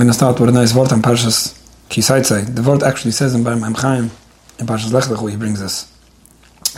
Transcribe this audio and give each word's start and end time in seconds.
going 0.00 0.08
to 0.08 0.14
start 0.14 0.40
with 0.40 0.48
a 0.48 0.52
nice 0.52 0.74
word 0.74 0.90
on 0.92 1.02
Parshas 1.02 1.52
Kisaitzai. 1.90 2.54
The 2.54 2.62
word 2.62 2.82
actually 2.82 3.10
says 3.10 3.34
in 3.34 3.44
Barim 3.44 3.76
Chaim, 3.76 4.04
in 4.58 4.66
Parshas 4.66 4.92
Lech 4.92 5.04
Lechu, 5.04 5.30
he 5.30 5.36
brings 5.36 5.60
this. 5.60 5.92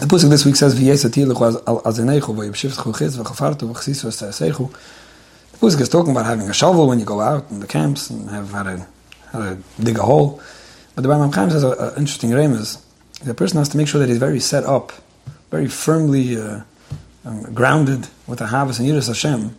The 0.00 0.06
Pusik 0.06 0.28
this 0.28 0.44
week 0.44 0.56
says, 0.56 0.74
V'yesa 0.74 1.08
tilechu 1.08 1.62
azenechu, 1.62 2.34
v'yibshivtchu 2.34 2.98
chitz, 2.98 3.16
v'chafartu, 3.16 3.72
v'chsisu 3.72 4.06
v'sesechu. 4.06 4.74
The 5.52 5.58
Pusik 5.58 5.82
is 5.82 5.88
talking 5.88 6.10
about 6.10 6.26
having 6.26 6.48
a 6.48 6.52
shovel 6.52 6.88
when 6.88 6.98
you 6.98 7.04
go 7.04 7.20
out 7.20 7.48
in 7.52 7.60
the 7.60 7.68
camps 7.68 8.10
and 8.10 8.28
have 8.28 8.50
how 8.50 8.64
to, 8.64 8.86
how 9.30 9.38
to 9.38 9.58
dig 9.78 9.98
a 9.98 10.02
hole. 10.02 10.42
But 10.96 11.02
the 11.02 11.08
Barim 11.08 11.32
Chaim 11.32 11.50
says 11.50 11.62
an 11.62 11.90
interesting 11.96 12.30
remez. 12.30 12.82
The 13.22 13.34
person 13.34 13.58
has 13.58 13.68
to 13.68 13.76
make 13.76 13.86
sure 13.86 14.00
that 14.00 14.08
he's 14.08 14.18
very 14.18 14.40
set 14.40 14.64
up, 14.64 14.90
very 15.52 15.68
firmly 15.68 16.40
uh, 16.40 16.62
um, 17.24 17.54
grounded 17.54 18.08
with 18.26 18.40
the 18.40 18.48
Havas 18.48 18.80
and 18.80 18.88
Yiras 18.88 19.06
Hashem, 19.06 19.56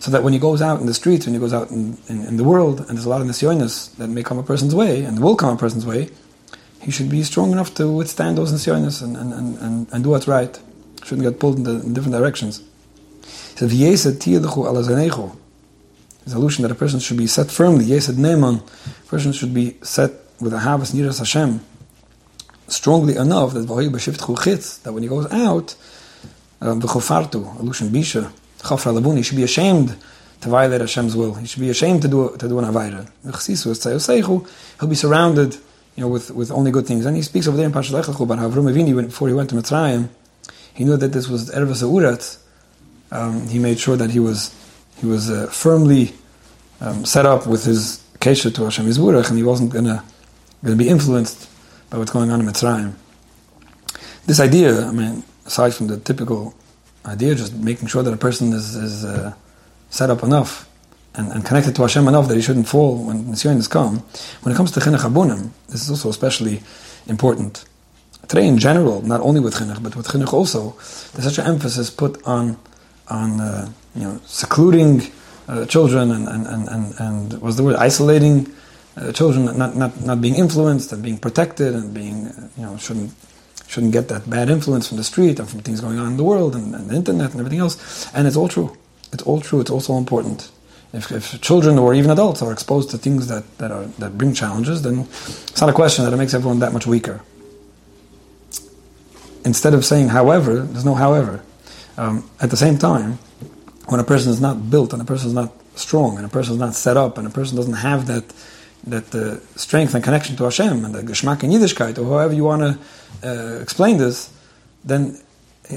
so 0.00 0.10
that 0.10 0.22
when 0.24 0.32
he 0.32 0.38
goes 0.38 0.62
out 0.62 0.80
in 0.80 0.86
the 0.86 0.94
streets, 0.94 1.26
when 1.26 1.34
he 1.34 1.40
goes 1.40 1.52
out 1.52 1.70
in, 1.70 1.98
in, 2.08 2.24
in 2.24 2.36
the 2.38 2.44
world, 2.44 2.80
and 2.80 2.88
there's 2.88 3.04
a 3.04 3.08
lot 3.08 3.20
of 3.20 3.26
nisyonis 3.26 3.94
that 3.96 4.08
may 4.08 4.22
come 4.22 4.38
a 4.38 4.42
person's 4.42 4.74
way, 4.74 5.04
and 5.04 5.20
will 5.20 5.36
come 5.36 5.54
a 5.54 5.58
person's 5.58 5.84
way, 5.84 6.08
he 6.80 6.90
should 6.90 7.10
be 7.10 7.22
strong 7.22 7.52
enough 7.52 7.74
to 7.74 7.86
withstand 7.92 8.38
those 8.38 8.50
nisyonis 8.50 9.02
and, 9.02 9.14
and, 9.14 9.34
and, 9.34 9.58
and, 9.58 9.92
and 9.92 10.02
do 10.02 10.08
what's 10.10 10.26
right. 10.26 10.58
Shouldn't 11.04 11.28
get 11.28 11.38
pulled 11.38 11.58
in, 11.58 11.64
the, 11.64 11.82
in 11.82 11.92
different 11.92 12.14
directions. 12.16 12.62
He 13.58 13.96
said, 13.96 14.22
His 16.24 16.32
allusion 16.32 16.62
that 16.62 16.70
a 16.70 16.74
person 16.74 16.98
should 16.98 17.18
be 17.18 17.26
set 17.26 17.50
firmly, 17.50 17.84
Yesed 17.84 18.14
Neiman, 18.14 18.62
a 18.62 19.06
person 19.06 19.32
should 19.32 19.52
be 19.52 19.76
set 19.82 20.12
with 20.40 20.54
a 20.54 20.60
Havas 20.60 20.92
Niras 20.94 21.18
Hashem, 21.18 21.60
strongly 22.68 23.16
enough 23.16 23.52
that 23.52 23.66
that 23.66 24.92
when 24.94 25.02
he 25.02 25.08
goes 25.10 25.30
out, 25.30 25.74
uh, 26.62 26.74
the 26.74 26.86
chofartu, 26.86 27.58
allusion 27.60 27.88
bisha, 27.88 28.32
chafra 28.62 28.98
labuni, 28.98 29.18
he 29.18 29.22
should 29.22 29.36
be 29.36 29.42
ashamed 29.42 29.96
to 30.40 30.48
violate 30.48 30.80
Hashem's 30.80 31.16
will. 31.16 31.34
He 31.34 31.46
should 31.46 31.60
be 31.60 31.70
ashamed 31.70 32.02
to 32.02 32.08
do 32.08 32.36
to 32.36 32.48
do 32.48 32.58
an 32.58 32.64
avayra. 32.64 33.08
He'll 34.80 34.88
be 34.88 34.94
surrounded, 34.94 35.54
you 35.96 36.02
know, 36.02 36.08
with, 36.08 36.30
with 36.30 36.50
only 36.50 36.70
good 36.70 36.86
things. 36.86 37.04
And 37.04 37.16
he 37.16 37.22
speaks 37.22 37.46
over 37.46 37.56
there 37.56 37.66
in 37.66 37.72
Pashalech 37.72 38.08
about 38.20 38.38
how 38.38 38.48
Avram 38.48 39.06
before 39.06 39.28
he 39.28 39.34
went 39.34 39.50
to 39.50 39.56
Mitzrayim, 39.56 40.08
he 40.72 40.84
knew 40.84 40.96
that 40.96 41.12
this 41.12 41.28
was 41.28 41.50
Erva 41.50 41.74
Urat. 41.74 42.38
Um, 43.12 43.48
he 43.48 43.58
made 43.58 43.78
sure 43.78 43.96
that 43.96 44.10
he 44.10 44.20
was 44.20 44.54
he 44.98 45.06
was 45.06 45.30
uh, 45.30 45.46
firmly 45.48 46.14
um, 46.80 47.04
set 47.04 47.26
up 47.26 47.46
with 47.46 47.64
his 47.64 48.02
kesha 48.20 48.54
to 48.54 48.64
Hashem 48.64 48.86
Yisburach, 48.86 49.28
and 49.28 49.36
he 49.36 49.42
wasn't 49.42 49.72
gonna 49.72 50.04
gonna 50.64 50.76
be 50.76 50.88
influenced 50.88 51.48
by 51.90 51.98
what's 51.98 52.12
going 52.12 52.30
on 52.30 52.40
in 52.40 52.46
Mitzrayim. 52.46 52.94
This 54.26 54.40
idea, 54.40 54.86
I 54.86 54.92
mean, 54.92 55.24
aside 55.44 55.74
from 55.74 55.88
the 55.88 55.98
typical 55.98 56.54
idea, 57.06 57.34
just 57.34 57.54
making 57.54 57.88
sure 57.88 58.02
that 58.02 58.12
a 58.12 58.16
person 58.16 58.52
is, 58.52 58.76
is 58.76 59.04
uh, 59.04 59.32
set 59.90 60.10
up 60.10 60.22
enough 60.22 60.68
and, 61.14 61.32
and, 61.32 61.44
connected 61.44 61.74
to 61.76 61.82
Hashem 61.82 62.06
enough 62.06 62.28
that 62.28 62.36
he 62.36 62.42
shouldn't 62.42 62.68
fall 62.68 63.04
when 63.04 63.24
Nisyonis 63.24 63.68
come. 63.68 63.98
When 64.42 64.54
it 64.54 64.56
comes 64.56 64.70
to 64.72 64.80
Chinuch 64.80 65.00
Abunim, 65.00 65.50
this 65.68 65.82
is 65.82 65.90
also 65.90 66.08
especially 66.08 66.62
important. 67.06 67.64
Today, 68.28 68.46
in 68.46 68.58
general, 68.58 69.02
not 69.02 69.20
only 69.20 69.40
with 69.40 69.54
Chinuch, 69.54 69.82
but 69.82 69.96
with 69.96 70.06
Chinuch 70.06 70.32
also, 70.32 70.70
there's 71.12 71.24
such 71.24 71.38
an 71.38 71.46
emphasis 71.46 71.90
put 71.90 72.22
on, 72.24 72.56
on 73.08 73.40
uh, 73.40 73.68
you 73.94 74.02
know, 74.02 74.20
secluding 74.24 75.02
uh, 75.48 75.66
children 75.66 76.12
and, 76.12 76.28
and, 76.28 76.46
and, 76.46 76.68
and, 76.68 76.94
and 77.00 77.42
was 77.42 77.56
the 77.56 77.64
word 77.64 77.76
isolating 77.76 78.46
uh, 78.96 79.10
children, 79.12 79.46
not, 79.58 79.74
not, 79.74 80.00
not 80.02 80.20
being 80.20 80.36
influenced 80.36 80.92
and 80.92 81.02
being 81.02 81.18
protected 81.18 81.74
and 81.74 81.92
being, 81.92 82.26
uh, 82.26 82.48
you 82.56 82.62
know, 82.62 82.76
shouldn't 82.76 83.12
shouldn't 83.70 83.92
get 83.92 84.08
that 84.08 84.28
bad 84.28 84.50
influence 84.50 84.88
from 84.88 84.96
the 84.96 85.04
street 85.04 85.38
and 85.38 85.48
from 85.48 85.60
things 85.60 85.80
going 85.80 85.96
on 85.96 86.08
in 86.08 86.16
the 86.16 86.24
world 86.24 86.56
and, 86.56 86.74
and 86.74 86.90
the 86.90 86.96
internet 86.96 87.30
and 87.30 87.38
everything 87.38 87.60
else. 87.60 88.12
And 88.12 88.26
it's 88.26 88.36
all 88.36 88.48
true. 88.48 88.76
It's 89.12 89.22
all 89.22 89.40
true. 89.40 89.60
It's 89.60 89.70
also 89.70 89.96
important. 89.96 90.50
If, 90.92 91.12
if, 91.12 91.40
children 91.40 91.78
or 91.78 91.94
even 91.94 92.10
adults 92.10 92.42
are 92.42 92.52
exposed 92.52 92.90
to 92.90 92.98
things 92.98 93.28
that, 93.28 93.44
that, 93.58 93.70
are, 93.70 93.84
that 94.00 94.18
bring 94.18 94.34
challenges, 94.34 94.82
then 94.82 95.02
it's 95.02 95.60
not 95.60 95.70
a 95.70 95.72
question 95.72 96.04
that 96.04 96.12
it 96.12 96.16
makes 96.16 96.34
everyone 96.34 96.58
that 96.58 96.72
much 96.72 96.84
weaker. 96.84 97.20
Instead 99.44 99.72
of 99.72 99.84
saying 99.84 100.08
however, 100.08 100.62
there's 100.62 100.84
no 100.84 100.96
however. 100.96 101.40
Um, 101.96 102.28
at 102.40 102.50
the 102.50 102.56
same 102.56 102.76
time, 102.76 103.20
when 103.86 104.00
a 104.00 104.04
person 104.04 104.32
is 104.32 104.40
not 104.40 104.68
built 104.68 104.92
and 104.92 105.00
a 105.00 105.04
person 105.04 105.28
is 105.28 105.34
not 105.34 105.52
strong 105.76 106.16
and 106.16 106.26
a 106.26 106.28
person 106.28 106.54
is 106.54 106.58
not 106.58 106.74
set 106.74 106.96
up 106.96 107.18
and 107.18 107.26
a 107.26 107.30
person 107.30 107.56
doesn't 107.56 107.74
have 107.74 108.08
that 108.08 108.24
that 108.84 109.10
the 109.10 109.40
strength 109.56 109.94
and 109.94 110.02
connection 110.02 110.36
to 110.36 110.44
Hashem 110.44 110.84
and 110.84 110.94
the 110.94 111.02
Geschmack 111.02 111.42
and 111.42 111.52
Yiddishkeit, 111.52 111.98
or 111.98 112.04
however 112.04 112.32
you 112.32 112.44
want 112.44 112.62
to 113.22 113.28
uh, 113.28 113.60
explain 113.60 113.98
this, 113.98 114.32
then 114.84 115.18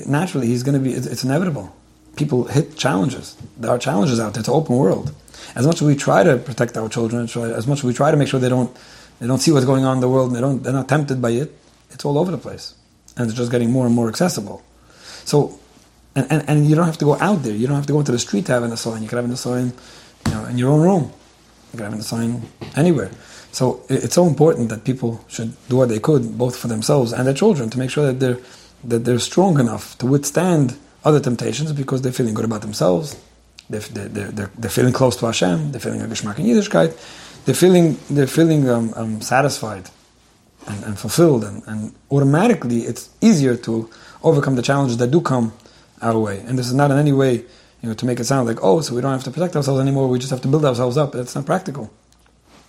naturally 0.07 0.47
he's 0.47 0.63
going 0.63 0.75
to 0.75 0.79
be, 0.79 0.93
it's, 0.93 1.23
inevitable. 1.23 1.75
People 2.15 2.45
hit 2.45 2.77
challenges. 2.77 3.35
There 3.57 3.71
are 3.71 3.77
challenges 3.77 4.19
out 4.19 4.33
there. 4.33 4.41
It's 4.41 4.47
an 4.47 4.53
open 4.53 4.77
world. 4.77 5.13
As 5.55 5.67
much 5.67 5.81
as 5.81 5.87
we 5.87 5.95
try 5.95 6.23
to 6.23 6.37
protect 6.37 6.77
our 6.77 6.87
children, 6.87 7.23
as 7.23 7.67
much 7.67 7.79
as 7.79 7.83
we 7.83 7.93
try 7.93 8.11
to 8.11 8.17
make 8.17 8.27
sure 8.27 8.39
they 8.39 8.49
don't, 8.49 8.75
they 9.19 9.27
don't 9.27 9.39
see 9.39 9.51
what's 9.51 9.65
going 9.65 9.83
on 9.83 9.97
in 9.97 10.01
the 10.01 10.09
world 10.09 10.27
and 10.27 10.35
they 10.35 10.41
don't, 10.41 10.63
they're 10.63 10.73
not 10.73 10.87
tempted 10.87 11.21
by 11.21 11.31
it, 11.31 11.51
it's 11.91 12.05
all 12.05 12.17
over 12.17 12.31
the 12.31 12.37
place. 12.37 12.75
And 13.17 13.27
it's 13.27 13.37
just 13.37 13.51
getting 13.51 13.71
more 13.71 13.85
and 13.85 13.93
more 13.93 14.07
accessible. 14.09 14.63
So, 15.25 15.59
and, 16.15 16.31
and, 16.31 16.49
and 16.49 16.65
you 16.67 16.75
don't 16.75 16.85
have 16.85 16.97
to 16.99 17.05
go 17.05 17.15
out 17.19 17.43
there. 17.43 17.53
You 17.53 17.67
don't 17.67 17.75
have 17.75 17.85
to 17.87 17.93
go 17.93 17.99
into 17.99 18.11
the 18.11 18.19
street 18.19 18.45
to 18.45 18.53
have 18.53 18.63
an 18.63 18.75
sign. 18.77 19.03
You 19.03 19.09
can 19.09 19.17
have 19.17 19.25
an 19.25 19.35
sign 19.35 19.73
you 20.27 20.31
know, 20.31 20.45
in 20.45 20.57
your 20.57 20.71
own 20.71 20.81
room 20.81 21.11
having 21.79 21.99
a 21.99 22.03
sign 22.03 22.41
anywhere. 22.75 23.11
So 23.51 23.81
it's 23.89 24.15
so 24.15 24.27
important 24.27 24.69
that 24.69 24.83
people 24.83 25.23
should 25.27 25.53
do 25.69 25.77
what 25.77 25.89
they 25.89 25.99
could, 25.99 26.37
both 26.37 26.57
for 26.57 26.67
themselves 26.67 27.13
and 27.13 27.27
their 27.27 27.33
children, 27.33 27.69
to 27.69 27.77
make 27.79 27.89
sure 27.89 28.07
that 28.07 28.19
they're 28.19 28.39
that 28.83 29.05
they're 29.05 29.19
strong 29.19 29.59
enough 29.59 29.97
to 29.97 30.05
withstand 30.05 30.77
other 31.05 31.19
temptations 31.19 31.71
because 31.71 32.01
they're 32.01 32.11
feeling 32.11 32.33
good 32.33 32.45
about 32.45 32.61
themselves, 32.61 33.19
they're, 33.69 33.79
they're, 33.79 34.31
they're, 34.31 34.51
they're 34.57 34.69
feeling 34.69 34.93
close 34.93 35.15
to 35.17 35.25
Hashem, 35.25 35.71
they're 35.71 35.81
feeling 35.81 36.01
a 36.01 36.05
Geschmack 36.05 36.39
in 36.39 36.45
Yiddishkeit, 36.45 36.91
they're 37.45 37.55
feeling 37.55 37.97
they're 38.09 38.27
feeling 38.27 38.69
um, 38.69 38.93
um, 38.95 39.21
satisfied 39.21 39.89
and, 40.67 40.83
and 40.83 40.99
fulfilled, 40.99 41.43
and, 41.43 41.63
and 41.67 41.93
automatically 42.11 42.81
it's 42.81 43.09
easier 43.21 43.55
to 43.57 43.89
overcome 44.21 44.55
the 44.55 44.61
challenges 44.61 44.97
that 44.97 45.11
do 45.11 45.21
come 45.21 45.53
our 46.01 46.17
way. 46.17 46.39
And 46.39 46.57
this 46.57 46.67
is 46.67 46.73
not 46.73 46.91
in 46.91 46.97
any 46.97 47.11
way 47.11 47.45
you 47.83 47.89
know, 47.89 47.95
to 47.95 48.05
make 48.05 48.19
it 48.19 48.23
sound 48.23 48.47
like, 48.47 48.63
oh, 48.63 48.79
so 48.79 48.95
we 48.95 49.01
don't 49.01 49.11
have 49.11 49.25
to 49.25 49.31
protect 49.31 49.57
ourselves 49.57 49.81
anymore, 49.81 50.07
we 50.07 50.17
just 50.17 50.31
have 50.31 50.41
to 50.41 50.47
build 50.47 50.63
ourselves 50.63 50.95
up. 50.95 51.11
That's 51.11 51.35
not 51.35 51.45
practical. 51.45 51.91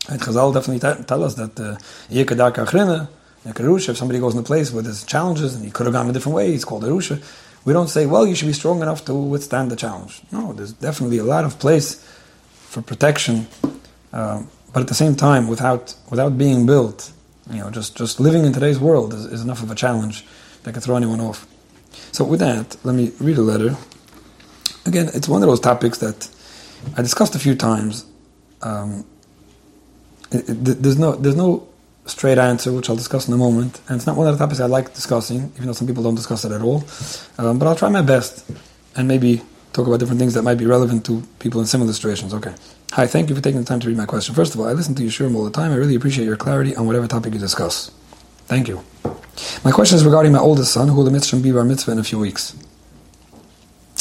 And 0.08 0.20
Chazal 0.20 0.52
definitely 0.52 0.80
t- 0.80 1.04
tell 1.04 1.22
us 1.22 1.34
that 1.34 1.58
uh, 1.58 1.76
if 2.10 3.96
somebody 3.96 4.18
goes 4.18 4.34
in 4.34 4.40
a 4.40 4.42
place 4.42 4.72
where 4.72 4.82
there's 4.82 5.04
challenges 5.04 5.54
and 5.54 5.64
he 5.64 5.70
could 5.70 5.86
have 5.86 5.92
gone 5.92 6.10
a 6.10 6.12
different 6.12 6.34
way, 6.34 6.50
he's 6.50 6.64
called 6.64 6.82
a 6.84 6.88
Rusha. 6.88 7.22
We 7.64 7.72
don't 7.72 7.88
say, 7.88 8.06
well, 8.06 8.26
you 8.26 8.34
should 8.34 8.48
be 8.48 8.52
strong 8.52 8.82
enough 8.82 9.04
to 9.04 9.14
withstand 9.14 9.70
the 9.70 9.76
challenge. 9.76 10.20
No, 10.32 10.52
there's 10.52 10.72
definitely 10.72 11.18
a 11.18 11.24
lot 11.24 11.44
of 11.44 11.58
place 11.60 12.04
for 12.54 12.82
protection, 12.82 13.46
uh, 14.12 14.42
but 14.72 14.80
at 14.80 14.88
the 14.88 14.94
same 14.94 15.14
time, 15.14 15.46
without 15.46 15.94
without 16.10 16.36
being 16.36 16.66
built, 16.66 17.12
you 17.50 17.58
know, 17.58 17.70
just, 17.70 17.96
just 17.96 18.18
living 18.18 18.44
in 18.44 18.52
today's 18.52 18.80
world 18.80 19.14
is, 19.14 19.26
is 19.26 19.42
enough 19.42 19.62
of 19.62 19.70
a 19.70 19.74
challenge 19.74 20.26
that 20.64 20.72
can 20.72 20.82
throw 20.82 20.96
anyone 20.96 21.20
off. 21.20 21.46
So 22.10 22.24
with 22.24 22.40
that, 22.40 22.76
let 22.84 22.94
me 22.96 23.12
read 23.20 23.38
a 23.38 23.42
letter 23.42 23.76
again, 24.86 25.10
it's 25.14 25.28
one 25.28 25.42
of 25.42 25.48
those 25.48 25.60
topics 25.60 25.98
that 25.98 26.28
I 26.96 27.02
discussed 27.02 27.34
a 27.34 27.38
few 27.38 27.54
times. 27.54 28.06
Um, 28.62 29.04
it, 30.30 30.48
it, 30.48 30.82
there's 30.82 30.98
no 30.98 31.12
there's 31.12 31.36
no 31.36 31.68
straight 32.06 32.38
answer, 32.38 32.72
which 32.72 32.90
I'll 32.90 32.96
discuss 32.96 33.28
in 33.28 33.34
a 33.34 33.36
moment, 33.36 33.80
and 33.88 33.96
it's 33.96 34.06
not 34.06 34.16
one 34.16 34.26
of 34.26 34.36
the 34.36 34.44
topics 34.44 34.60
I 34.60 34.66
like 34.66 34.94
discussing, 34.94 35.52
even 35.54 35.66
though 35.66 35.72
some 35.72 35.86
people 35.86 36.02
don't 36.02 36.14
discuss 36.14 36.44
it 36.44 36.52
at 36.52 36.60
all. 36.60 36.84
Um, 37.38 37.58
but 37.58 37.66
I'll 37.66 37.76
try 37.76 37.88
my 37.88 38.02
best 38.02 38.50
and 38.96 39.08
maybe 39.08 39.42
talk 39.72 39.86
about 39.86 40.00
different 40.00 40.20
things 40.20 40.34
that 40.34 40.42
might 40.42 40.58
be 40.58 40.66
relevant 40.66 41.04
to 41.06 41.22
people 41.38 41.60
in 41.60 41.66
similar 41.66 41.92
situations. 41.92 42.32
Okay. 42.34 42.54
Hi, 42.92 43.06
thank 43.06 43.28
you 43.28 43.34
for 43.34 43.42
taking 43.42 43.58
the 43.60 43.66
time 43.66 43.80
to 43.80 43.88
read 43.88 43.96
my 43.96 44.06
question. 44.06 44.34
First 44.34 44.54
of 44.54 44.60
all, 44.60 44.68
I 44.68 44.72
listen 44.72 44.94
to 44.94 45.02
you 45.02 45.08
Shurim 45.08 45.34
all 45.34 45.44
the 45.44 45.50
time. 45.50 45.72
I 45.72 45.76
really 45.76 45.96
appreciate 45.96 46.26
your 46.26 46.36
clarity 46.36 46.76
on 46.76 46.86
whatever 46.86 47.08
topic 47.08 47.34
you 47.34 47.40
discuss. 47.40 47.90
Thank 48.46 48.68
you. 48.68 48.84
My 49.64 49.72
question 49.72 49.96
is 49.96 50.04
regarding 50.04 50.30
my 50.30 50.38
oldest 50.38 50.72
son, 50.72 50.88
who 50.88 50.94
will 50.94 51.10
mitzvah 51.10 51.38
be 51.38 51.50
bar 51.50 51.64
mitzvah 51.64 51.90
in 51.90 51.98
a 51.98 52.04
few 52.04 52.20
weeks. 52.20 52.54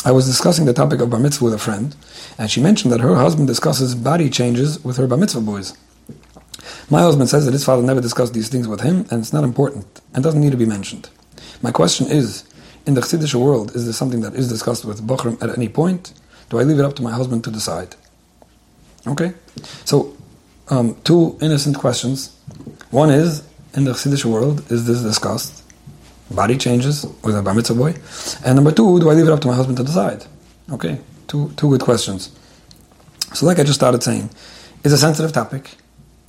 I 0.05 0.11
was 0.11 0.25
discussing 0.25 0.65
the 0.65 0.73
topic 0.73 0.99
of 0.99 1.09
bar 1.09 1.19
mitzvah 1.19 1.45
with 1.45 1.53
a 1.53 1.57
friend, 1.57 1.95
and 2.37 2.51
she 2.51 2.61
mentioned 2.61 2.91
that 2.91 2.99
her 2.99 3.15
husband 3.15 3.47
discusses 3.47 3.95
body 3.95 4.29
changes 4.29 4.83
with 4.83 4.97
her 4.97 5.07
bar 5.07 5.17
mitzvah 5.17 5.39
boys. 5.39 5.77
My 6.89 6.99
husband 6.99 7.29
says 7.29 7.45
that 7.45 7.53
his 7.53 7.63
father 7.63 7.81
never 7.81 8.01
discussed 8.01 8.33
these 8.33 8.49
things 8.49 8.67
with 8.67 8.81
him, 8.81 9.05
and 9.09 9.21
it's 9.21 9.31
not 9.31 9.45
important, 9.45 10.01
and 10.13 10.21
doesn't 10.21 10.41
need 10.41 10.51
to 10.51 10.57
be 10.57 10.65
mentioned. 10.65 11.09
My 11.61 11.71
question 11.71 12.07
is, 12.07 12.43
in 12.85 12.95
the 12.95 13.01
Chassidish 13.01 13.33
world, 13.33 13.73
is 13.75 13.85
this 13.85 13.97
something 13.97 14.19
that 14.21 14.35
is 14.35 14.49
discussed 14.49 14.83
with 14.83 15.01
Bochrim 15.07 15.41
at 15.41 15.57
any 15.57 15.69
point? 15.69 16.13
Do 16.49 16.59
I 16.59 16.63
leave 16.63 16.79
it 16.79 16.85
up 16.85 16.97
to 16.97 17.01
my 17.01 17.11
husband 17.11 17.45
to 17.45 17.51
decide? 17.51 17.95
Okay, 19.07 19.33
so 19.85 20.17
um, 20.69 20.97
two 21.05 21.37
innocent 21.41 21.77
questions. 21.77 22.37
One 22.91 23.09
is, 23.09 23.47
in 23.73 23.85
the 23.85 23.93
Chassidish 23.93 24.25
world, 24.25 24.69
is 24.69 24.85
this 24.85 25.01
discussed? 25.01 25.62
Body 26.31 26.57
changes 26.57 27.05
with 27.23 27.37
a 27.37 27.41
bar 27.41 27.53
mitzvah 27.53 27.75
boy? 27.75 27.95
And 28.45 28.55
number 28.55 28.71
two, 28.71 28.99
do 28.99 29.09
I 29.09 29.13
leave 29.13 29.27
it 29.27 29.31
up 29.31 29.41
to 29.41 29.47
my 29.47 29.55
husband 29.55 29.77
to 29.77 29.83
decide? 29.83 30.25
Okay, 30.71 30.99
two, 31.27 31.51
two 31.55 31.69
good 31.69 31.81
questions. 31.81 32.31
So, 33.33 33.45
like 33.45 33.59
I 33.59 33.63
just 33.63 33.79
started 33.79 34.03
saying, 34.03 34.29
it's 34.83 34.93
a 34.93 34.97
sensitive 34.97 35.31
topic. 35.31 35.75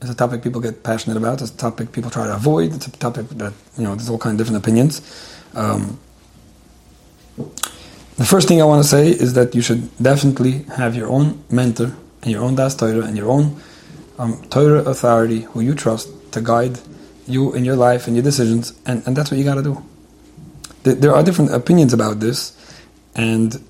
It's 0.01 0.11
a 0.11 0.15
topic 0.15 0.43
people 0.43 0.61
get 0.61 0.83
passionate 0.83 1.17
about. 1.17 1.41
It's 1.41 1.51
a 1.51 1.57
topic 1.57 1.93
people 1.93 2.11
try 2.11 2.27
to 2.27 2.35
avoid. 2.35 2.75
It's 2.75 2.87
a 2.87 2.91
topic 2.91 3.29
that, 3.31 3.53
you 3.77 3.85
know, 3.85 3.95
there's 3.95 4.11
all 4.11 4.19
kinds 4.19 4.35
of 4.35 4.39
different 4.39 4.63
opinions. 4.63 5.01
Um, 5.55 5.99
the 8.17 8.25
first 8.25 8.49
thing 8.49 8.61
I 8.61 8.65
want 8.65 8.83
to 8.83 8.89
say 8.89 9.09
is 9.09 9.35
that 9.35 9.55
you 9.55 9.63
should 9.63 9.97
definitely 9.99 10.65
have 10.77 10.95
your 10.95 11.09
own 11.09 11.43
mentor 11.51 11.95
and 12.23 12.31
your 12.31 12.43
own 12.43 12.55
das 12.55 12.77
Torah 12.77 13.05
and 13.05 13.17
your 13.17 13.29
own 13.29 13.61
um, 14.19 14.43
Torah 14.51 14.83
authority 14.85 15.41
who 15.41 15.61
you 15.61 15.75
trust 15.75 16.09
to 16.33 16.41
guide 16.41 16.79
you 17.27 17.53
in 17.55 17.65
your 17.65 17.77
life 17.77 18.07
and 18.07 18.17
your 18.17 18.23
decisions, 18.23 18.79
and, 18.87 19.07
and 19.07 19.17
that's 19.17 19.31
what 19.31 19.39
you 19.39 19.45
got 19.45 19.55
to 19.55 19.63
do. 19.63 19.83
There, 20.83 20.95
there 20.95 21.15
are 21.15 21.23
different 21.23 21.53
opinions 21.53 21.93
about 21.93 22.21
this, 22.21 22.53
and 23.15 23.61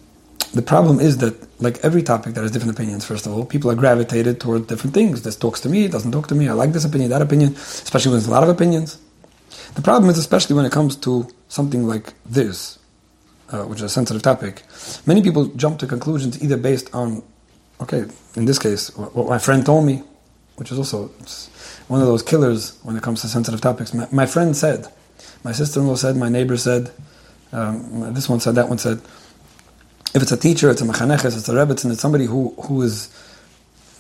the 0.52 0.62
problem 0.62 1.00
is 1.00 1.18
that, 1.18 1.34
like 1.60 1.78
every 1.84 2.02
topic 2.02 2.34
that 2.34 2.42
has 2.42 2.50
different 2.50 2.76
opinions, 2.76 3.04
first 3.04 3.26
of 3.26 3.32
all, 3.32 3.44
people 3.44 3.70
are 3.70 3.74
gravitated 3.74 4.40
toward 4.40 4.66
different 4.68 4.94
things. 4.94 5.22
This 5.22 5.36
talks 5.36 5.60
to 5.60 5.68
me, 5.68 5.84
it 5.84 5.92
doesn't 5.92 6.12
talk 6.12 6.28
to 6.28 6.34
me, 6.34 6.48
I 6.48 6.52
like 6.52 6.72
this 6.72 6.84
opinion, 6.84 7.10
that 7.10 7.22
opinion, 7.22 7.54
especially 7.54 8.10
when 8.10 8.20
there's 8.20 8.28
a 8.28 8.32
lot 8.32 8.42
of 8.42 8.48
opinions. 8.48 8.98
The 9.74 9.82
problem 9.82 10.10
is, 10.10 10.18
especially 10.18 10.54
when 10.54 10.64
it 10.64 10.72
comes 10.72 10.96
to 10.96 11.28
something 11.48 11.86
like 11.86 12.12
this, 12.24 12.78
uh, 13.50 13.64
which 13.64 13.78
is 13.78 13.84
a 13.84 13.88
sensitive 13.88 14.22
topic, 14.22 14.62
many 15.06 15.22
people 15.22 15.46
jump 15.46 15.78
to 15.80 15.86
conclusions 15.86 16.42
either 16.42 16.56
based 16.56 16.94
on, 16.94 17.22
okay, 17.80 18.04
in 18.36 18.44
this 18.44 18.58
case, 18.58 18.96
what 18.96 19.28
my 19.28 19.38
friend 19.38 19.66
told 19.66 19.84
me, 19.86 20.02
which 20.56 20.70
is 20.70 20.78
also 20.78 21.10
one 21.88 22.00
of 22.00 22.06
those 22.06 22.22
killers 22.22 22.78
when 22.82 22.96
it 22.96 23.02
comes 23.02 23.20
to 23.22 23.28
sensitive 23.28 23.60
topics. 23.60 23.92
My, 23.92 24.08
my 24.10 24.26
friend 24.26 24.56
said, 24.56 24.88
my 25.42 25.52
sister-in-law 25.52 25.96
said, 25.96 26.16
my 26.16 26.28
neighbor 26.28 26.56
said, 26.56 26.90
um, 27.52 28.12
this 28.14 28.28
one 28.28 28.40
said, 28.40 28.54
that 28.56 28.68
one 28.68 28.78
said. 28.78 29.00
If 30.14 30.22
it's 30.22 30.32
a 30.32 30.36
teacher, 30.36 30.70
it's 30.70 30.80
a 30.80 30.84
mechaneches, 30.84 31.36
it's 31.36 31.48
a 31.48 31.52
rebbetzin, 31.52 31.90
it's 31.90 32.00
somebody 32.00 32.24
who, 32.24 32.54
who 32.62 32.82
is, 32.82 33.10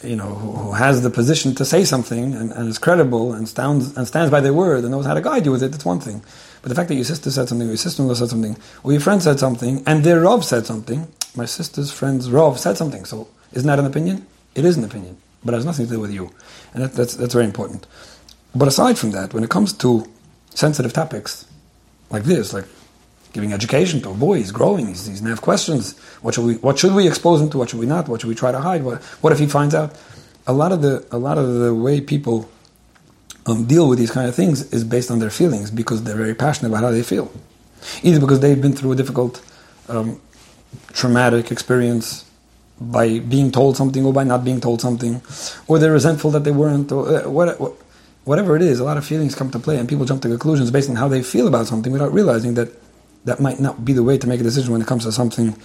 you 0.02 0.16
know, 0.16 0.34
who, 0.34 0.52
who 0.52 0.72
has 0.72 1.02
the 1.02 1.10
position 1.10 1.54
to 1.56 1.64
say 1.64 1.84
something 1.84 2.34
and, 2.34 2.52
and 2.52 2.68
is 2.68 2.78
credible 2.78 3.32
and 3.32 3.48
stands, 3.48 3.96
and 3.96 4.06
stands 4.06 4.30
by 4.30 4.40
their 4.40 4.54
word 4.54 4.84
and 4.84 4.90
knows 4.90 5.06
how 5.06 5.14
to 5.14 5.20
guide 5.20 5.44
you 5.44 5.52
with 5.52 5.62
it, 5.62 5.74
it's 5.74 5.84
one 5.84 6.00
thing. 6.00 6.22
But 6.62 6.70
the 6.70 6.74
fact 6.74 6.88
that 6.88 6.94
your 6.94 7.04
sister 7.04 7.30
said 7.30 7.48
something, 7.48 7.66
or 7.66 7.72
your 7.72 7.76
sister-in-law 7.76 8.14
said 8.14 8.28
something, 8.28 8.56
or 8.82 8.92
your 8.92 9.00
friend 9.00 9.22
said 9.22 9.38
something, 9.38 9.82
and 9.86 10.02
their 10.02 10.20
Rav 10.20 10.44
said 10.44 10.66
something, 10.66 11.06
my 11.36 11.44
sister's 11.44 11.90
friend's 11.90 12.30
Rav 12.30 12.58
said 12.58 12.76
something, 12.76 13.04
so 13.04 13.28
isn't 13.52 13.66
that 13.66 13.78
an 13.78 13.86
opinion? 13.86 14.26
It 14.54 14.64
is 14.64 14.76
an 14.76 14.84
opinion 14.84 15.18
but 15.44 15.54
has 15.54 15.64
nothing 15.64 15.86
to 15.86 15.92
do 15.92 16.00
with 16.00 16.12
you. 16.12 16.30
And 16.72 16.82
that, 16.82 16.92
that's, 16.92 17.14
that's 17.14 17.34
very 17.34 17.44
important. 17.44 17.86
But 18.54 18.68
aside 18.68 18.98
from 18.98 19.10
that, 19.12 19.34
when 19.34 19.44
it 19.44 19.50
comes 19.50 19.72
to 19.74 20.06
sensitive 20.50 20.92
topics 20.92 21.46
like 22.10 22.24
this, 22.24 22.52
like 22.52 22.66
giving 23.32 23.52
education 23.52 24.00
to 24.02 24.10
a 24.10 24.14
boy, 24.14 24.38
he's 24.38 24.52
growing, 24.52 24.86
he's, 24.86 25.06
he's 25.06 25.20
going 25.20 25.26
to 25.26 25.30
have 25.30 25.42
questions. 25.42 25.98
What 26.22 26.34
should, 26.34 26.44
we, 26.44 26.54
what 26.56 26.78
should 26.78 26.94
we 26.94 27.06
expose 27.08 27.40
him 27.40 27.50
to? 27.50 27.58
What 27.58 27.70
should 27.70 27.80
we 27.80 27.86
not? 27.86 28.08
What 28.08 28.20
should 28.20 28.28
we 28.28 28.34
try 28.34 28.52
to 28.52 28.60
hide? 28.60 28.84
What, 28.84 29.02
what 29.22 29.32
if 29.32 29.38
he 29.38 29.46
finds 29.46 29.74
out? 29.74 29.98
A 30.46 30.52
lot 30.52 30.72
of 30.72 30.82
the, 30.82 31.04
a 31.10 31.18
lot 31.18 31.38
of 31.38 31.52
the 31.54 31.74
way 31.74 32.00
people 32.00 32.48
um, 33.46 33.64
deal 33.66 33.88
with 33.88 33.98
these 33.98 34.10
kind 34.10 34.28
of 34.28 34.34
things 34.34 34.72
is 34.72 34.84
based 34.84 35.10
on 35.10 35.18
their 35.18 35.30
feelings 35.30 35.70
because 35.70 36.04
they're 36.04 36.16
very 36.16 36.34
passionate 36.34 36.68
about 36.68 36.82
how 36.84 36.90
they 36.90 37.02
feel. 37.02 37.32
Either 38.02 38.20
because 38.20 38.40
they've 38.40 38.60
been 38.60 38.72
through 38.72 38.92
a 38.92 38.96
difficult, 38.96 39.42
um, 39.88 40.20
traumatic 40.92 41.50
experience 41.50 42.23
by 42.80 43.18
being 43.20 43.50
told 43.50 43.76
something 43.76 44.04
or 44.04 44.12
by 44.12 44.24
not 44.24 44.44
being 44.44 44.60
told 44.60 44.80
something, 44.80 45.22
or 45.68 45.78
they're 45.78 45.92
resentful 45.92 46.30
that 46.32 46.44
they 46.44 46.50
weren't, 46.50 46.90
or 46.90 47.08
uh, 47.08 47.28
what, 47.28 47.60
what, 47.60 47.72
whatever 48.24 48.56
it 48.56 48.62
is, 48.62 48.80
a 48.80 48.84
lot 48.84 48.96
of 48.96 49.04
feelings 49.04 49.34
come 49.34 49.50
to 49.50 49.58
play, 49.58 49.76
and 49.78 49.88
people 49.88 50.04
jump 50.04 50.22
to 50.22 50.28
conclusions 50.28 50.70
based 50.70 50.90
on 50.90 50.96
how 50.96 51.08
they 51.08 51.22
feel 51.22 51.46
about 51.46 51.66
something 51.66 51.92
without 51.92 52.12
realizing 52.12 52.54
that 52.54 52.68
that 53.24 53.40
might 53.40 53.60
not 53.60 53.84
be 53.84 53.92
the 53.92 54.02
way 54.02 54.18
to 54.18 54.26
make 54.26 54.40
a 54.40 54.42
decision 54.42 54.72
when 54.72 54.82
it 54.82 54.86
comes 54.86 55.04
to 55.04 55.12
something 55.12 55.56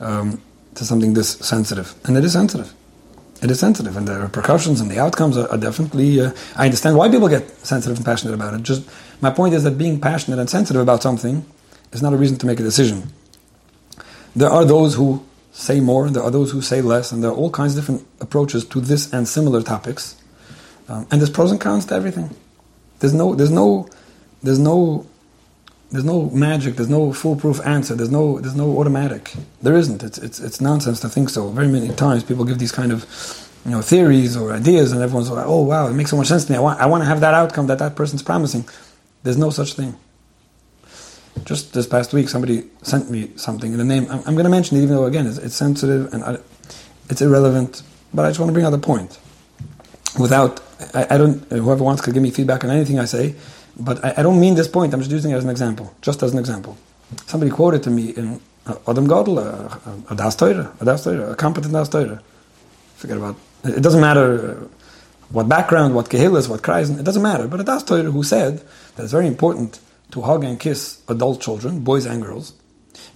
um, 0.00 0.40
to 0.74 0.84
something 0.84 1.12
this 1.14 1.32
sensitive. 1.38 1.94
And 2.04 2.16
it 2.16 2.24
is 2.24 2.32
sensitive. 2.32 2.72
It 3.42 3.50
is 3.50 3.58
sensitive, 3.58 3.96
and 3.96 4.06
the 4.06 4.20
repercussions 4.20 4.80
and 4.80 4.90
the 4.90 5.00
outcomes 5.00 5.36
are, 5.36 5.48
are 5.48 5.58
definitely. 5.58 6.20
Uh, 6.20 6.30
I 6.56 6.66
understand 6.66 6.96
why 6.96 7.10
people 7.10 7.28
get 7.28 7.50
sensitive 7.66 7.96
and 7.96 8.06
passionate 8.06 8.34
about 8.34 8.54
it. 8.54 8.62
Just 8.62 8.88
my 9.20 9.30
point 9.30 9.52
is 9.54 9.64
that 9.64 9.76
being 9.76 10.00
passionate 10.00 10.38
and 10.38 10.48
sensitive 10.48 10.80
about 10.80 11.02
something 11.02 11.44
is 11.92 12.02
not 12.02 12.12
a 12.12 12.16
reason 12.16 12.38
to 12.38 12.46
make 12.46 12.60
a 12.60 12.62
decision. 12.62 13.12
There 14.36 14.48
are 14.48 14.64
those 14.64 14.94
who 14.94 15.26
say 15.52 15.80
more, 15.80 16.08
there 16.10 16.22
are 16.22 16.30
those 16.30 16.50
who 16.50 16.62
say 16.62 16.80
less, 16.80 17.12
and 17.12 17.22
there 17.22 17.30
are 17.30 17.34
all 17.34 17.50
kinds 17.50 17.76
of 17.76 17.82
different 17.84 18.06
approaches 18.20 18.64
to 18.64 18.80
this 18.80 19.12
and 19.12 19.28
similar 19.28 19.62
topics. 19.62 20.16
Um, 20.88 21.06
and 21.10 21.20
there's 21.20 21.30
pros 21.30 21.50
and 21.50 21.60
cons 21.60 21.86
to 21.86 21.94
everything. 21.94 22.34
There's 22.98 23.14
no, 23.14 23.34
there's 23.34 23.50
no, 23.50 23.88
there's 24.42 24.58
no, 24.58 25.06
there's 25.90 26.04
no 26.04 26.30
magic. 26.30 26.76
There's 26.76 26.88
no 26.88 27.12
foolproof 27.12 27.64
answer. 27.66 27.94
There's 27.94 28.10
no, 28.10 28.38
there's 28.40 28.54
no 28.54 28.78
automatic. 28.78 29.34
There 29.60 29.76
isn't. 29.76 30.02
It's, 30.02 30.18
it's, 30.18 30.40
it's 30.40 30.60
nonsense 30.60 31.00
to 31.00 31.08
think 31.08 31.28
so. 31.28 31.48
Very 31.50 31.68
many 31.68 31.94
times 31.94 32.24
people 32.24 32.44
give 32.44 32.58
these 32.58 32.72
kind 32.72 32.90
of, 32.90 33.04
you 33.64 33.72
know, 33.72 33.82
theories 33.82 34.36
or 34.36 34.52
ideas, 34.52 34.90
and 34.92 35.02
everyone's 35.02 35.30
like, 35.30 35.46
"Oh, 35.46 35.62
wow, 35.62 35.86
it 35.86 35.92
makes 35.92 36.10
so 36.10 36.16
much 36.16 36.26
sense 36.26 36.46
to 36.46 36.52
me. 36.52 36.58
I 36.58 36.60
want, 36.60 36.80
I 36.80 36.86
want 36.86 37.02
to 37.02 37.06
have 37.06 37.20
that 37.20 37.34
outcome 37.34 37.66
that 37.68 37.78
that 37.78 37.94
person's 37.94 38.22
promising." 38.22 38.64
There's 39.22 39.36
no 39.36 39.50
such 39.50 39.74
thing. 39.74 39.94
Just 41.44 41.72
this 41.72 41.86
past 41.86 42.12
week, 42.12 42.28
somebody 42.28 42.64
sent 42.82 43.10
me 43.10 43.30
something. 43.36 43.72
In 43.72 43.78
the 43.78 43.84
name 43.84 44.06
I'm, 44.10 44.18
I'm 44.26 44.34
going 44.34 44.44
to 44.44 44.50
mention 44.50 44.76
it, 44.76 44.82
even 44.82 44.96
though 44.96 45.06
again 45.06 45.26
it's, 45.26 45.38
it's 45.38 45.54
sensitive 45.54 46.12
and 46.12 46.22
I, 46.22 46.38
it's 47.08 47.20
irrelevant. 47.20 47.82
But 48.14 48.26
I 48.26 48.30
just 48.30 48.38
want 48.38 48.50
to 48.50 48.52
bring 48.52 48.66
out 48.66 48.70
the 48.70 48.78
point. 48.78 49.18
Without, 50.18 50.60
I, 50.94 51.06
I, 51.14 51.18
don't. 51.18 51.50
Whoever 51.50 51.82
wants 51.82 52.02
could 52.02 52.12
give 52.12 52.22
me 52.22 52.30
feedback 52.30 52.64
on 52.64 52.70
anything 52.70 52.98
I 52.98 53.06
say, 53.06 53.34
but 53.78 54.04
I, 54.04 54.14
I, 54.18 54.22
don't 54.22 54.38
mean 54.38 54.54
this 54.54 54.68
point. 54.68 54.92
I'm 54.92 55.00
just 55.00 55.10
using 55.10 55.30
it 55.30 55.36
as 55.36 55.44
an 55.44 55.50
example, 55.50 55.94
just 56.02 56.22
as 56.22 56.32
an 56.32 56.38
example. 56.38 56.76
Somebody 57.26 57.50
quoted 57.50 57.82
to 57.84 57.90
me 57.90 58.10
in 58.10 58.40
uh, 58.66 58.74
Adam 58.86 59.08
Gadol, 59.08 59.38
a, 59.38 60.02
a, 60.10 60.14
Das 60.14 60.36
Teure, 60.36 60.70
a 60.80 60.84
Das 60.84 61.04
Teure, 61.04 61.32
a 61.32 61.34
competent 61.34 61.72
Das 61.72 61.88
Teure. 61.88 62.20
Forget 62.96 63.16
about. 63.16 63.36
It 63.64 63.82
doesn't 63.82 64.02
matter 64.02 64.50
uh, 64.50 64.68
what 65.30 65.48
background, 65.48 65.94
what 65.94 66.10
kehillas, 66.10 66.48
what 66.48 66.60
kreisen. 66.60 66.98
It 66.98 67.04
doesn't 67.04 67.22
matter. 67.22 67.48
But 67.48 67.60
a 67.60 67.64
Das 67.64 67.84
Teure 67.84 68.12
who 68.12 68.22
said 68.22 68.62
that 68.96 69.04
it's 69.04 69.12
very 69.12 69.26
important 69.26 69.80
to 70.12 70.22
hug 70.22 70.44
and 70.44 70.60
kiss 70.60 71.02
adult 71.08 71.40
children, 71.40 71.80
boys 71.80 72.06
and 72.06 72.22
girls, 72.22 72.54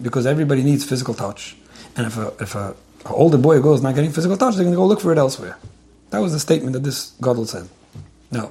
because 0.02 0.26
everybody 0.26 0.62
needs 0.62 0.84
physical 0.84 1.14
touch. 1.14 1.56
And 1.96 2.06
if 2.06 2.16
a, 2.18 2.32
if 2.40 2.54
a, 2.54 2.74
older 3.06 3.38
boy 3.38 3.56
or 3.56 3.60
girl 3.60 3.74
is 3.74 3.82
not 3.82 3.94
getting 3.94 4.12
physical 4.12 4.36
touch, 4.36 4.56
they're 4.56 4.64
going 4.64 4.74
to 4.74 4.76
go 4.76 4.86
look 4.86 5.00
for 5.00 5.12
it 5.12 5.18
elsewhere. 5.18 5.56
That 6.10 6.18
was 6.18 6.32
the 6.32 6.40
statement 6.40 6.72
that 6.72 6.82
this 6.82 7.12
Gadol 7.22 7.46
said. 7.46 7.68
Now, 8.30 8.50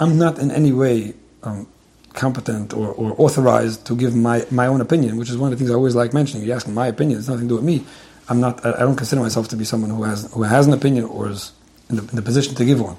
I'm 0.00 0.18
not 0.18 0.38
in 0.38 0.50
any 0.50 0.72
way 0.72 1.14
um, 1.42 1.66
competent 2.14 2.72
or, 2.74 2.88
or, 2.88 3.14
authorized 3.20 3.86
to 3.86 3.96
give 3.96 4.14
my, 4.14 4.44
my 4.50 4.66
own 4.66 4.80
opinion, 4.80 5.16
which 5.16 5.30
is 5.30 5.36
one 5.36 5.52
of 5.52 5.58
the 5.58 5.62
things 5.62 5.70
I 5.70 5.74
always 5.74 5.94
like 5.94 6.12
mentioning. 6.12 6.46
You 6.46 6.52
ask 6.52 6.66
me 6.66 6.74
my 6.74 6.88
opinion, 6.88 7.18
it's 7.18 7.28
nothing 7.28 7.44
to 7.44 7.48
do 7.48 7.54
with 7.56 7.64
me. 7.64 7.84
I'm 8.28 8.40
not, 8.40 8.64
I 8.64 8.80
don't 8.80 8.96
consider 8.96 9.22
myself 9.22 9.48
to 9.48 9.56
be 9.56 9.64
someone 9.64 9.90
who 9.90 10.02
has, 10.02 10.30
who 10.32 10.42
has 10.42 10.66
an 10.66 10.72
opinion 10.72 11.04
or 11.04 11.30
is 11.30 11.52
in 11.88 11.96
the, 11.96 12.02
in 12.02 12.16
the 12.16 12.22
position 12.22 12.54
to 12.56 12.64
give 12.64 12.80
one. 12.80 12.96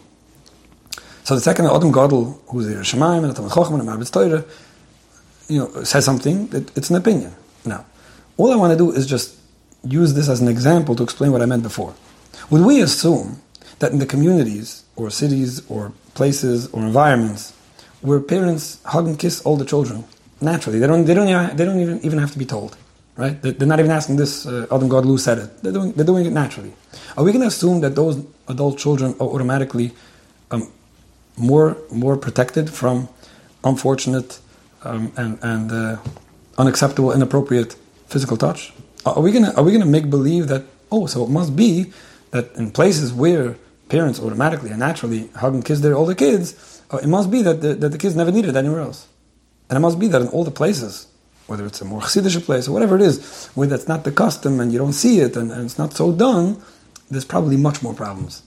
So 1.29 1.35
the 1.35 1.41
second 1.41 1.67
Adam 1.67 1.91
Gadol, 1.91 2.41
who's 2.47 2.67
a 2.67 2.77
Shemaim 2.77 3.21
and 3.21 3.31
a 3.31 3.33
Talmud 3.35 3.51
Chochem 3.51 3.79
and 3.79 3.87
Marbitz 3.87 4.11
Torah, 4.11 4.43
you 5.47 5.59
know, 5.59 5.83
says 5.83 6.03
something, 6.03 6.49
it, 6.51 6.75
it's 6.75 6.89
an 6.89 6.95
opinion. 6.95 7.35
Now, 7.63 7.85
all 8.37 8.51
I 8.51 8.55
want 8.55 8.71
to 8.71 8.77
do 8.79 8.91
is 8.91 9.05
just 9.05 9.37
use 9.83 10.15
this 10.15 10.27
as 10.27 10.41
an 10.41 10.47
example 10.47 10.95
to 10.95 11.03
explain 11.03 11.31
what 11.31 11.43
I 11.43 11.45
meant 11.45 11.61
before. 11.61 11.93
Would 12.49 12.65
we 12.65 12.81
assume 12.81 13.43
that 13.77 13.91
in 13.91 13.99
the 13.99 14.07
communities 14.07 14.85
or 14.95 15.11
cities 15.11 15.61
or 15.69 15.93
places 16.15 16.67
or 16.71 16.81
environments 16.81 17.53
where 18.01 18.19
parents 18.19 18.81
hug 18.85 19.05
and 19.05 19.19
kiss 19.19 19.39
all 19.43 19.55
the 19.55 19.65
children 19.65 20.05
naturally, 20.41 20.79
they 20.79 20.87
don't, 20.87 21.05
they 21.05 21.13
don't, 21.13 21.55
they 21.55 21.63
don't 21.63 21.79
even, 21.79 22.03
even 22.03 22.17
have 22.17 22.31
to 22.31 22.39
be 22.39 22.45
told, 22.45 22.75
right? 23.17 23.39
They're 23.39 23.67
not 23.67 23.77
even 23.77 23.91
asking 23.91 24.15
this, 24.15 24.47
uh, 24.47 24.65
Adam 24.71 24.89
Gadol 24.89 25.19
said 25.19 25.37
it. 25.37 25.61
They're 25.61 25.73
doing, 25.73 25.91
they're 25.91 26.07
doing 26.07 26.25
it 26.25 26.33
naturally. 26.33 26.73
Are 27.15 27.23
we 27.23 27.31
going 27.31 27.43
to 27.43 27.49
assume 27.49 27.81
that 27.81 27.93
those 27.93 28.25
adult 28.47 28.79
children 28.79 29.13
are 29.19 29.27
automatically 29.27 29.91
um, 30.49 30.71
more 31.39 31.77
more 31.91 32.17
protected 32.17 32.69
from 32.69 33.07
unfortunate 33.63 34.39
um, 34.83 35.11
and 35.17 35.39
and 35.41 35.71
uh, 35.71 35.97
unacceptable, 36.57 37.11
inappropriate 37.11 37.75
physical 38.07 38.37
touch? 38.37 38.73
Are 39.05 39.21
we 39.21 39.31
gonna 39.31 39.53
are 39.55 39.63
we 39.63 39.71
gonna 39.71 39.85
make 39.85 40.09
believe 40.09 40.47
that 40.47 40.63
oh, 40.91 41.05
so 41.07 41.23
it 41.23 41.29
must 41.29 41.55
be 41.55 41.91
that 42.31 42.53
in 42.55 42.71
places 42.71 43.13
where 43.13 43.55
parents 43.87 44.19
automatically 44.19 44.69
and 44.69 44.79
naturally 44.79 45.27
hug 45.35 45.53
and 45.53 45.65
kiss 45.65 45.79
their 45.79 45.95
older 45.95 46.13
kids, 46.13 46.81
uh, 46.91 46.97
it 46.97 47.07
must 47.07 47.31
be 47.31 47.41
that 47.41 47.61
the, 47.61 47.73
that 47.73 47.89
the 47.89 47.97
kids 47.97 48.15
never 48.15 48.31
need 48.31 48.45
it 48.45 48.55
anywhere 48.55 48.81
else, 48.81 49.07
and 49.69 49.77
it 49.77 49.79
must 49.79 49.99
be 49.99 50.07
that 50.07 50.21
in 50.21 50.27
all 50.27 50.43
the 50.43 50.51
places, 50.51 51.07
whether 51.47 51.65
it's 51.65 51.81
a 51.81 51.85
more 51.85 52.01
chassidish 52.01 52.43
place 52.45 52.67
or 52.67 52.71
whatever 52.71 52.95
it 52.95 53.01
is, 53.01 53.47
where 53.55 53.67
that's 53.67 53.87
not 53.87 54.03
the 54.03 54.11
custom 54.11 54.59
and 54.59 54.71
you 54.71 54.77
don't 54.77 54.93
see 54.93 55.19
it 55.19 55.35
and, 55.35 55.51
and 55.51 55.65
it's 55.65 55.77
not 55.79 55.93
so 55.93 56.11
done, 56.11 56.61
there's 57.09 57.25
probably 57.25 57.57
much 57.57 57.81
more 57.81 57.93
problems. 57.93 58.43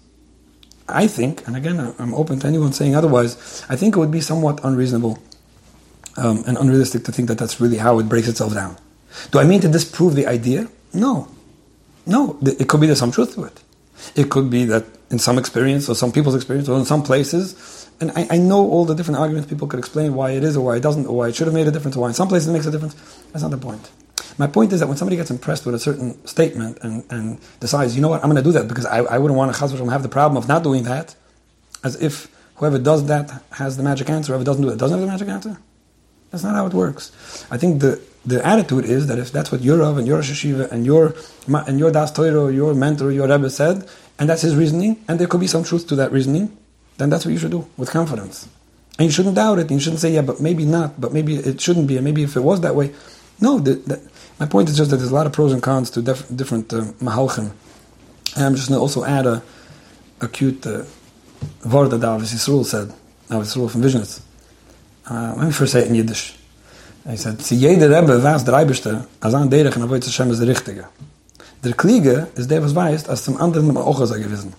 I 0.93 1.07
think, 1.07 1.47
and 1.47 1.57
again, 1.57 1.95
I'm 1.99 2.15
open 2.15 2.39
to 2.41 2.47
anyone 2.47 2.73
saying 2.73 2.95
otherwise, 2.95 3.65
I 3.69 3.77
think 3.77 3.97
it 3.97 3.99
would 3.99 4.11
be 4.11 4.21
somewhat 4.21 4.61
unreasonable 4.65 5.19
um, 6.17 6.45
and 6.47 6.57
unrealistic 6.59 7.05
to 7.05 7.13
think 7.13 7.29
that 7.29 7.39
that's 7.39 7.61
really 7.61 7.79
how 7.79 7.99
it 7.99 8.09
breaks 8.09 8.29
itself 8.29 8.55
down. 8.55 8.77
Do 9.31 9.39
I 9.39 9.45
mean 9.45 9.61
to 9.61 9.69
disprove 9.69 10.15
the 10.15 10.27
idea? 10.27 10.69
No. 10.93 11.29
No. 12.07 12.39
It 12.43 12.69
could 12.69 12.81
be 12.81 12.87
there's 12.87 12.99
some 12.99 13.13
truth 13.13 13.35
to 13.35 13.45
it. 13.45 13.63
It 14.17 14.31
could 14.31 14.51
be 14.51 14.65
that 14.67 14.85
in 15.11 15.19
some 15.19 15.39
experience, 15.39 15.89
or 15.89 15.95
some 15.95 16.11
people's 16.11 16.35
experience, 16.35 16.69
or 16.69 16.79
in 16.79 16.85
some 16.85 17.03
places, 17.03 17.89
and 18.01 18.11
I, 18.17 18.27
I, 18.31 18.39
know 18.39 18.69
all 18.69 18.85
the 18.85 18.95
different 18.95 19.21
arguments 19.21 19.49
people 19.49 19.69
could 19.69 19.79
explain 19.79 20.15
why 20.15 20.31
it 20.33 20.43
is 20.43 20.57
or 20.57 20.65
why 20.65 20.77
it 20.77 20.83
doesn't, 20.83 21.07
or 21.07 21.19
why 21.19 21.29
it 21.29 21.37
should 21.37 21.47
have 21.47 21.55
made 21.55 21.69
a 21.69 21.71
difference, 21.71 21.97
or 21.97 22.01
why 22.01 22.09
in 22.09 22.15
some 22.15 22.27
places 22.27 22.49
it 22.49 22.53
makes 22.53 22.67
a 22.67 22.71
difference. 22.71 22.95
That's 23.31 23.43
not 23.43 23.51
the 23.51 23.59
point. 23.59 23.91
My 24.39 24.47
point 24.47 24.73
is 24.73 24.81
that 24.81 24.87
when 24.87 24.97
somebody 24.97 25.17
gets 25.17 25.31
impressed 25.31 25.67
with 25.67 25.75
a 25.75 25.79
certain 25.79 26.25
statement 26.27 26.79
and, 26.83 27.05
and 27.11 27.39
decides, 27.61 27.95
you 27.95 28.03
know 28.03 28.09
what, 28.09 28.23
I'm 28.23 28.31
going 28.31 28.43
to 28.43 28.49
do 28.51 28.53
that 28.53 28.69
because 28.69 28.87
I, 28.87 28.99
I 28.99 29.19
wouldn't 29.19 29.37
want 29.37 29.55
to 29.55 29.91
have 29.91 30.03
the 30.03 30.09
problem 30.09 30.37
of 30.37 30.49
not 30.49 30.63
doing 30.63 30.85
that, 30.85 31.15
as 31.85 32.01
if 32.01 32.29
whoever 32.57 32.79
does 32.79 33.07
that 33.07 33.43
has 33.53 33.77
the 33.77 33.83
magic 33.83 34.09
answer, 34.09 34.33
whoever 34.33 34.45
doesn't 34.45 34.63
do 34.63 34.71
it 34.71 34.79
doesn't 34.79 34.99
have 34.99 35.07
the 35.07 35.13
magic 35.13 35.29
answer. 35.29 35.59
That's 36.31 36.45
not 36.45 36.55
how 36.55 36.67
it 36.67 36.73
works. 36.73 37.13
I 37.51 37.59
think 37.59 37.81
the, 37.81 38.01
the 38.25 38.45
attitude 38.47 38.87
is 38.87 39.07
that 39.09 39.19
if 39.19 39.33
that's 39.33 39.53
what 39.53 39.61
your 39.61 39.79
Rav 39.79 39.99
and 39.99 40.07
your 40.07 40.21
Sheshiva 40.21 40.71
and 40.73 40.87
your 40.87 41.15
and 41.47 41.79
your 41.79 41.91
Das 41.91 42.11
Torah, 42.11 42.51
your 42.51 42.73
mentor, 42.73 43.13
your 43.13 43.29
Rebbe 43.29 43.51
said, 43.51 43.87
and 44.19 44.31
that's 44.31 44.43
his 44.43 44.57
reasoning, 44.57 45.05
and 45.09 45.19
there 45.19 45.27
could 45.27 45.41
be 45.41 45.47
some 45.47 45.65
truth 45.65 45.87
to 45.89 45.97
that 45.97 46.11
reasoning, 46.11 46.57
then 46.97 47.11
that's 47.11 47.27
what 47.27 47.33
you 47.33 47.39
should 47.39 47.51
do 47.51 47.69
with 47.77 47.91
confidence. 47.91 48.49
And 48.99 49.07
you 49.07 49.13
shouldn't 49.13 49.35
doubt 49.35 49.59
it. 49.59 49.63
And 49.63 49.73
you 49.73 49.81
shouldn't 49.81 50.01
say, 50.01 50.13
yeah, 50.13 50.23
but 50.23 50.41
maybe 50.41 50.65
not, 50.65 51.01
but 51.01 51.13
maybe 51.13 51.37
it 51.37 51.61
shouldn't 51.61 51.87
be, 51.87 51.97
and 51.97 52.05
maybe 52.05 52.23
if 52.23 52.37
it 52.37 52.41
was 52.41 52.61
that 52.61 52.75
way. 52.75 52.95
No, 53.41 53.59
the, 53.59 53.75
the, 53.75 53.97
my 54.43 54.49
point 54.49 54.69
is 54.69 54.77
just 54.77 54.91
that 54.91 54.97
there's 54.97 55.13
a 55.13 55.15
lot 55.15 55.27
of 55.29 55.33
pros 55.33 55.53
and 55.53 55.63
cons 55.63 55.89
to 55.91 56.03
def, 56.03 56.27
different 56.35 56.73
uh, 56.73 56.81
mahalchim. 57.01 57.53
And 58.35 58.45
I'm 58.45 58.57
just 58.57 58.69
going 58.69 58.77
to 58.77 58.83
also 58.83 59.05
add 59.05 59.25
a, 59.25 59.41
a 60.21 60.27
cute 60.27 60.67
uh, 60.67 60.83
word 61.65 61.91
that 61.91 62.03
Avis 62.03 62.35
Yisrael 62.35 62.65
said, 62.65 62.93
Avis 63.31 63.55
Yisrael 63.55 63.71
from 63.71 63.83
Visions. 63.83 64.21
Uh, 65.09 65.35
let 65.37 65.47
me 65.47 65.53
first 65.53 65.73
say 65.73 65.83
it 65.83 65.89
in 65.89 65.95
Yiddish. 65.95 66.35
He 67.09 67.17
said, 67.17 67.41
Sie 67.41 67.55
jeder 67.55 67.89
Rebbe 67.89 68.21
weiß 68.21 68.45
der 68.45 68.55
Eibischte, 68.55 69.07
als 69.21 69.35
an 69.35 69.49
derich 69.49 69.77
und 69.77 69.83
avoid 69.85 70.05
Hashem 70.05 70.33
ist 70.33 70.41
der 70.41 70.49
Richtige. 70.49 70.89
Der 71.63 71.75
Kliege 71.75 72.27
ist 72.35 72.51
der, 72.51 72.65
was 72.65 72.75
weiß, 72.75 73.09
als 73.09 73.23
zum 73.23 73.37
anderen 73.37 73.77
auch 73.77 74.05
sei 74.07 74.19
gewesen. 74.19 74.53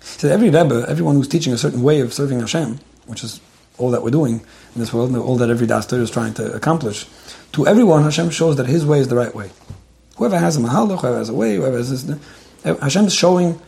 He 0.00 0.20
said, 0.20 0.30
every 0.30 0.50
Rebbe, 0.50 0.86
everyone 0.86 1.16
who's 1.16 1.28
teaching 1.28 1.52
a 1.52 1.58
certain 1.58 1.82
way 1.82 2.02
of 2.02 2.14
serving 2.14 2.38
Hashem, 2.38 2.78
which 3.08 3.24
is 3.24 3.40
all 3.78 3.90
that 3.90 4.02
we're 4.02 4.10
doing 4.10 4.40
in 4.74 4.80
this 4.80 4.92
world, 4.92 5.14
all 5.16 5.36
that 5.36 5.50
every 5.50 5.66
Dastur 5.66 6.00
is 6.00 6.10
trying 6.10 6.34
to 6.34 6.52
accomplish, 6.54 7.06
to 7.52 7.66
everyone, 7.66 8.02
Hashem 8.02 8.30
shows 8.30 8.56
that 8.56 8.66
his 8.66 8.84
way 8.84 8.98
is 8.98 9.08
the 9.08 9.16
right 9.16 9.34
way. 9.34 9.50
Whoever 10.16 10.38
has 10.38 10.56
a 10.56 10.60
mahalach, 10.60 11.00
whoever 11.00 11.18
has 11.18 11.28
a 11.28 11.34
way, 11.34 11.56
whoever 11.56 11.76
has 11.76 12.04
this, 12.04 12.18
Hashem 12.64 13.06
is 13.06 13.14
showing 13.14 13.60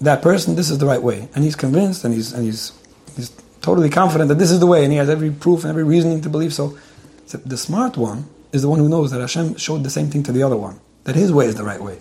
that 0.00 0.22
person 0.22 0.56
this 0.56 0.70
is 0.70 0.78
the 0.78 0.86
right 0.86 1.02
way, 1.02 1.28
and 1.34 1.44
he's 1.44 1.56
convinced, 1.56 2.04
and 2.04 2.14
he's 2.14 2.32
and 2.32 2.44
he's 2.44 2.72
he's 3.16 3.30
totally 3.60 3.88
confident 3.88 4.28
that 4.28 4.38
this 4.38 4.50
is 4.50 4.60
the 4.60 4.66
way, 4.66 4.84
and 4.84 4.92
he 4.92 4.98
has 4.98 5.08
every 5.08 5.30
proof 5.30 5.64
and 5.64 5.70
every 5.70 5.84
reasoning 5.84 6.20
to 6.22 6.28
believe 6.28 6.52
so. 6.52 6.78
so. 7.26 7.38
The 7.38 7.56
smart 7.56 7.96
one 7.96 8.26
is 8.52 8.62
the 8.62 8.68
one 8.68 8.78
who 8.78 8.88
knows 8.88 9.10
that 9.12 9.20
Hashem 9.20 9.56
showed 9.56 9.84
the 9.84 9.90
same 9.90 10.10
thing 10.10 10.22
to 10.24 10.32
the 10.32 10.42
other 10.42 10.56
one, 10.56 10.80
that 11.04 11.14
his 11.14 11.32
way 11.32 11.46
is 11.46 11.54
the 11.54 11.64
right 11.64 11.80
way. 11.80 11.98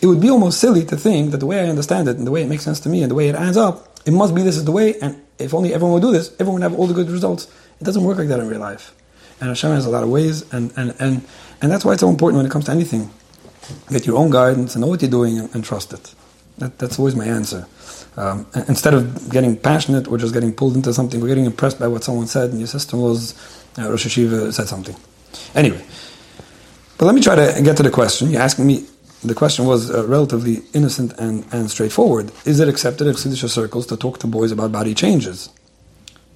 It 0.00 0.06
would 0.06 0.20
be 0.20 0.30
almost 0.30 0.60
silly 0.60 0.84
to 0.86 0.96
think 0.96 1.30
that 1.32 1.38
the 1.38 1.46
way 1.46 1.60
I 1.60 1.68
understand 1.68 2.08
it 2.08 2.16
and 2.16 2.26
the 2.26 2.30
way 2.30 2.42
it 2.42 2.48
makes 2.48 2.62
sense 2.62 2.80
to 2.80 2.88
me 2.88 3.02
and 3.02 3.10
the 3.10 3.14
way 3.14 3.28
it 3.28 3.34
adds 3.34 3.56
up, 3.56 3.98
it 4.06 4.12
must 4.12 4.34
be 4.34 4.42
this 4.42 4.56
is 4.56 4.64
the 4.64 4.72
way, 4.72 4.94
and 5.00 5.20
if 5.38 5.54
only 5.54 5.74
everyone 5.74 5.94
would 5.94 6.02
do 6.02 6.12
this, 6.12 6.32
everyone 6.34 6.54
would 6.54 6.70
have 6.70 6.78
all 6.78 6.86
the 6.86 6.94
good 6.94 7.10
results. 7.10 7.46
It 7.80 7.84
doesn't 7.84 8.04
work 8.04 8.18
like 8.18 8.28
that 8.28 8.40
in 8.40 8.48
real 8.48 8.60
life. 8.60 8.94
And 9.40 9.48
Hashem 9.48 9.70
has 9.70 9.86
a 9.86 9.90
lot 9.90 10.02
of 10.02 10.10
ways, 10.10 10.50
and, 10.52 10.72
and, 10.76 10.94
and, 11.00 11.22
and 11.60 11.72
that's 11.72 11.84
why 11.84 11.92
it's 11.92 12.00
so 12.00 12.08
important 12.08 12.36
when 12.38 12.46
it 12.46 12.52
comes 12.52 12.66
to 12.66 12.72
anything. 12.72 13.10
Get 13.90 14.06
your 14.06 14.16
own 14.16 14.30
guidance 14.30 14.74
and 14.74 14.82
know 14.82 14.88
what 14.88 15.02
you're 15.02 15.10
doing 15.10 15.38
and, 15.38 15.54
and 15.54 15.64
trust 15.64 15.92
it. 15.92 16.14
That, 16.58 16.78
that's 16.78 16.98
always 16.98 17.16
my 17.16 17.24
answer. 17.24 17.66
Um, 18.16 18.46
instead 18.68 18.94
of 18.94 19.28
getting 19.30 19.56
passionate 19.56 20.06
or 20.06 20.18
just 20.18 20.32
getting 20.32 20.52
pulled 20.52 20.76
into 20.76 20.94
something, 20.94 21.20
we're 21.20 21.28
getting 21.28 21.46
impressed 21.46 21.80
by 21.80 21.88
what 21.88 22.04
someone 22.04 22.28
said, 22.28 22.50
and 22.50 22.60
your 22.60 22.68
sister 22.68 22.96
was 22.96 23.34
uh, 23.76 23.90
Rosh 23.90 24.06
Hashiva 24.06 24.52
said 24.52 24.68
something. 24.68 24.94
Anyway, 25.54 25.84
but 26.96 27.06
let 27.06 27.14
me 27.14 27.20
try 27.20 27.34
to 27.34 27.60
get 27.62 27.76
to 27.78 27.82
the 27.82 27.90
question. 27.90 28.30
You're 28.30 28.42
asking 28.42 28.66
me, 28.66 28.86
the 29.28 29.34
question 29.34 29.64
was 29.66 29.90
uh, 29.90 30.06
relatively 30.06 30.62
innocent 30.72 31.12
and, 31.18 31.44
and 31.52 31.70
straightforward. 31.70 32.30
Is 32.44 32.60
it 32.60 32.68
accepted 32.68 33.06
in 33.06 33.14
Chassidish 33.14 33.48
circles 33.48 33.86
to 33.86 33.96
talk 33.96 34.18
to 34.20 34.26
boys 34.26 34.52
about 34.52 34.72
body 34.72 34.94
changes? 34.94 35.48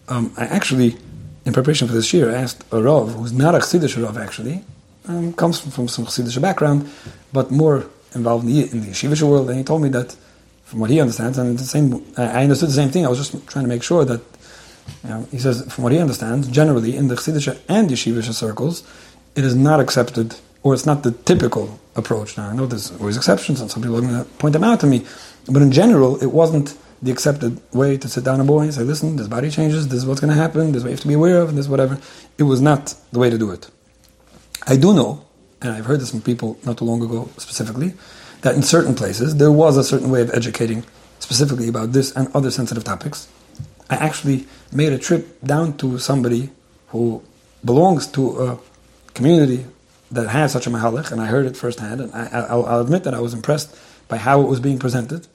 Um, 0.09 0.33
I 0.37 0.45
actually, 0.47 0.97
in 1.45 1.53
preparation 1.53 1.87
for 1.87 1.95
this 1.95 2.13
year, 2.13 2.31
asked 2.31 2.65
a 2.73 2.83
Rav, 2.83 3.13
who's 3.15 3.33
not 3.33 3.55
a 3.55 3.59
Chassidish 3.59 4.03
Rav 4.03 4.17
actually, 4.17 4.65
um, 5.07 5.33
comes 5.35 5.61
from, 5.61 5.71
from 5.71 5.89
some 5.89 6.07
Chassidish 6.07 6.41
background, 6.41 6.91
but 7.33 7.51
more 7.51 7.87
involved 8.15 8.47
in 8.47 8.53
the, 8.53 8.71
in 8.71 8.81
the 8.81 8.87
yeshivish 8.89 9.23
world, 9.23 9.49
and 9.51 9.59
he 9.59 9.65
told 9.65 9.83
me 9.83 9.91
that, 9.91 10.17
from 10.65 10.81
what 10.81 10.91
he 10.91 11.01
understands, 11.01 11.39
and 11.39 11.59
the 11.59 11.65
same, 11.65 12.05
I 12.17 12.43
understood 12.43 12.69
the 12.69 12.75
same 12.75 12.91
thing. 12.91 13.07
I 13.07 13.09
was 13.09 13.19
just 13.19 13.33
trying 13.49 13.65
to 13.65 13.69
make 13.69 13.83
sure 13.83 14.05
that, 14.05 14.21
you 15.05 15.11
know, 15.11 15.29
he 15.31 15.39
says, 15.39 15.71
from 15.73 15.85
what 15.85 15.93
he 15.93 15.99
understands, 15.99 16.49
generally 16.49 16.97
in 16.97 17.09
the 17.09 17.15
chassidish 17.15 17.59
and 17.69 17.91
yeshivish 17.91 18.33
circles, 18.35 18.83
it 19.35 19.45
is 19.45 19.55
not 19.55 19.81
accepted, 19.81 20.37
or 20.63 20.75
it's 20.75 20.87
not 20.87 21.03
the 21.03 21.13
typical 21.13 21.79
approach. 21.97 22.37
Now 22.37 22.51
I 22.51 22.55
know 22.55 22.67
there's 22.67 22.91
always 23.01 23.17
exceptions, 23.17 23.61
and 23.61 23.71
some 23.71 23.83
people 23.83 23.99
are 23.99 24.01
going 24.01 24.25
to 24.25 24.25
point 24.39 24.53
them 24.53 24.65
out 24.65 24.81
to 24.81 24.87
me, 24.87 25.05
but 25.47 25.63
in 25.63 25.73
general, 25.73 26.23
it 26.23 26.33
wasn't 26.33 26.77
the 27.01 27.13
accepted 27.13 27.61
way 27.73 27.97
to 27.97 28.09
sit 28.09 28.25
down 28.25 28.41
a 28.41 28.45
boy 28.45 28.63
and 28.63 28.75
say, 28.75 28.83
listen, 28.83 29.17
this 29.17 29.29
body 29.29 29.51
changes, 29.51 29.87
this 29.89 29.99
is 29.99 30.07
what's 30.07 30.21
going 30.21 30.33
to 30.33 30.41
happen, 30.41 30.73
this 30.73 30.79
is 30.79 30.83
what 30.85 30.89
you 30.91 30.97
have 30.97 31.01
to 31.01 31.09
be 31.09 31.15
aware 31.15 31.41
of, 31.41 31.49
and 31.49 31.57
this 31.57 31.69
whatever. 31.69 31.99
It 32.39 32.43
was 32.43 32.61
not 32.61 32.95
the 33.13 33.21
way 33.21 33.31
to 33.31 33.39
do 33.39 33.51
it. 33.53 33.71
I 34.67 34.77
do 34.77 34.93
know 34.93 35.25
and 35.61 35.73
I've 35.73 35.87
heard 35.87 36.01
this 36.01 36.11
from 36.11 36.23
people 36.23 36.59
not 36.65 36.79
too 36.79 36.85
long 36.85 37.03
ago 37.03 37.29
specifically, 37.37 37.95
that 38.43 38.55
in 38.55 38.63
certain 38.63 38.95
places 38.95 39.37
there 39.37 39.53
was 39.53 39.77
a 39.77 39.85
certain 39.85 40.11
way 40.11 40.23
of 40.23 40.31
educating 40.31 40.85
specifically 41.19 41.69
about 41.69 41.93
this 41.93 42.15
and 42.15 42.29
other 42.35 42.51
sensitive 42.51 42.85
topics. 42.85 43.29
I 43.91 43.97
actually 43.97 44.47
made 44.73 44.93
a 44.93 44.99
trip 44.99 45.41
down 45.43 45.77
to 45.79 45.99
somebody 45.99 46.51
who 46.89 47.23
belongs 47.65 48.07
to 48.09 48.41
a 48.41 48.59
community 49.15 49.67
that 50.11 50.29
has 50.29 50.53
such 50.53 50.67
a 50.67 50.71
mahalach, 50.71 51.13
and 51.13 51.21
I 51.21 51.27
heard 51.27 51.47
it 51.47 51.57
firsthand, 51.57 52.01
and 52.01 52.13
I, 52.15 52.55
will 52.55 52.81
admit 52.81 53.05
that 53.05 53.15
I 53.15 53.21
was 53.21 53.35
impressed 53.35 53.77
by 54.09 54.17
how 54.17 54.41
it 54.41 54.49
was 54.49 54.61
being 54.61 54.79
presented. 54.79 55.27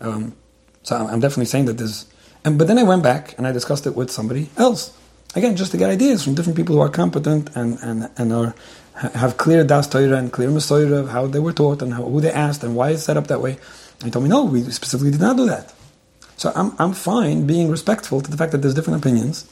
Um, 0.00 0.34
so 0.82 0.96
I'm 0.96 1.20
definitely 1.20 1.46
saying 1.46 1.66
that 1.66 1.78
there's, 1.78 2.06
and 2.44 2.58
but 2.58 2.66
then 2.66 2.78
I 2.78 2.82
went 2.82 3.02
back 3.02 3.36
and 3.38 3.46
I 3.46 3.52
discussed 3.52 3.86
it 3.86 3.94
with 3.94 4.10
somebody 4.10 4.50
else. 4.56 4.96
Again, 5.34 5.56
just 5.56 5.70
to 5.72 5.78
get 5.78 5.90
ideas 5.90 6.24
from 6.24 6.34
different 6.34 6.56
people 6.56 6.74
who 6.74 6.82
are 6.82 6.90
competent 6.90 7.54
and, 7.56 7.78
and, 7.82 8.10
and 8.18 8.32
are 8.32 8.54
have 8.94 9.36
clear 9.36 9.64
Das 9.64 9.88
Torah 9.88 10.16
and 10.16 10.32
clear 10.32 10.48
Masorah 10.50 11.00
of 11.00 11.08
how 11.08 11.26
they 11.26 11.38
were 11.38 11.52
taught 11.52 11.80
and 11.82 11.94
how, 11.94 12.02
who 12.02 12.20
they 12.20 12.30
asked 12.30 12.62
and 12.62 12.76
why 12.76 12.90
it's 12.90 13.04
set 13.04 13.16
up 13.16 13.28
that 13.28 13.40
way. 13.40 13.52
And 13.52 14.04
he 14.04 14.10
told 14.10 14.24
me, 14.24 14.28
no, 14.28 14.44
we 14.44 14.62
specifically 14.64 15.10
did 15.10 15.20
not 15.20 15.36
do 15.36 15.46
that. 15.46 15.72
So 16.36 16.52
I'm, 16.54 16.74
I'm 16.78 16.92
fine 16.92 17.46
being 17.46 17.70
respectful 17.70 18.20
to 18.20 18.30
the 18.30 18.36
fact 18.36 18.52
that 18.52 18.58
there's 18.58 18.74
different 18.74 19.00
opinions 19.00 19.48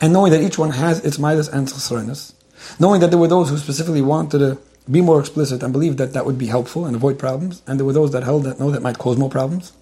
and 0.00 0.12
knowing 0.12 0.32
that 0.32 0.42
each 0.42 0.58
one 0.58 0.70
has 0.70 1.04
its 1.04 1.18
midas 1.18 1.48
and 1.48 1.66
chesronis, 1.66 2.32
knowing 2.78 3.00
that 3.00 3.10
there 3.10 3.18
were 3.18 3.28
those 3.28 3.50
who 3.50 3.58
specifically 3.58 4.02
wanted 4.02 4.38
to 4.38 4.58
be 4.90 5.00
more 5.00 5.20
explicit 5.20 5.62
and 5.62 5.72
believe 5.72 5.96
that 5.96 6.12
that 6.12 6.24
would 6.24 6.38
be 6.38 6.46
helpful 6.46 6.86
and 6.86 6.94
avoid 6.94 7.18
problems, 7.18 7.62
and 7.66 7.78
there 7.78 7.86
were 7.86 7.92
those 7.92 8.12
that 8.12 8.22
held 8.22 8.44
that 8.44 8.60
no, 8.60 8.70
that 8.70 8.82
might 8.82 8.98
cause 8.98 9.16
more 9.16 9.30
problems. 9.30 9.72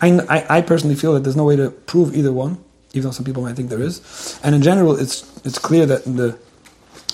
I, 0.00 0.20
I, 0.28 0.58
I 0.58 0.60
personally 0.62 0.94
feel 0.94 1.12
that 1.14 1.20
there's 1.20 1.36
no 1.36 1.44
way 1.44 1.56
to 1.56 1.70
prove 1.70 2.14
either 2.16 2.32
one, 2.32 2.58
even 2.92 3.08
though 3.08 3.12
some 3.12 3.24
people 3.24 3.42
might 3.42 3.56
think 3.56 3.68
there 3.68 3.82
is. 3.82 4.40
And 4.42 4.54
in 4.54 4.62
general, 4.62 4.98
it's 4.98 5.24
it's 5.44 5.58
clear 5.58 5.86
that 5.86 6.04
the 6.04 6.38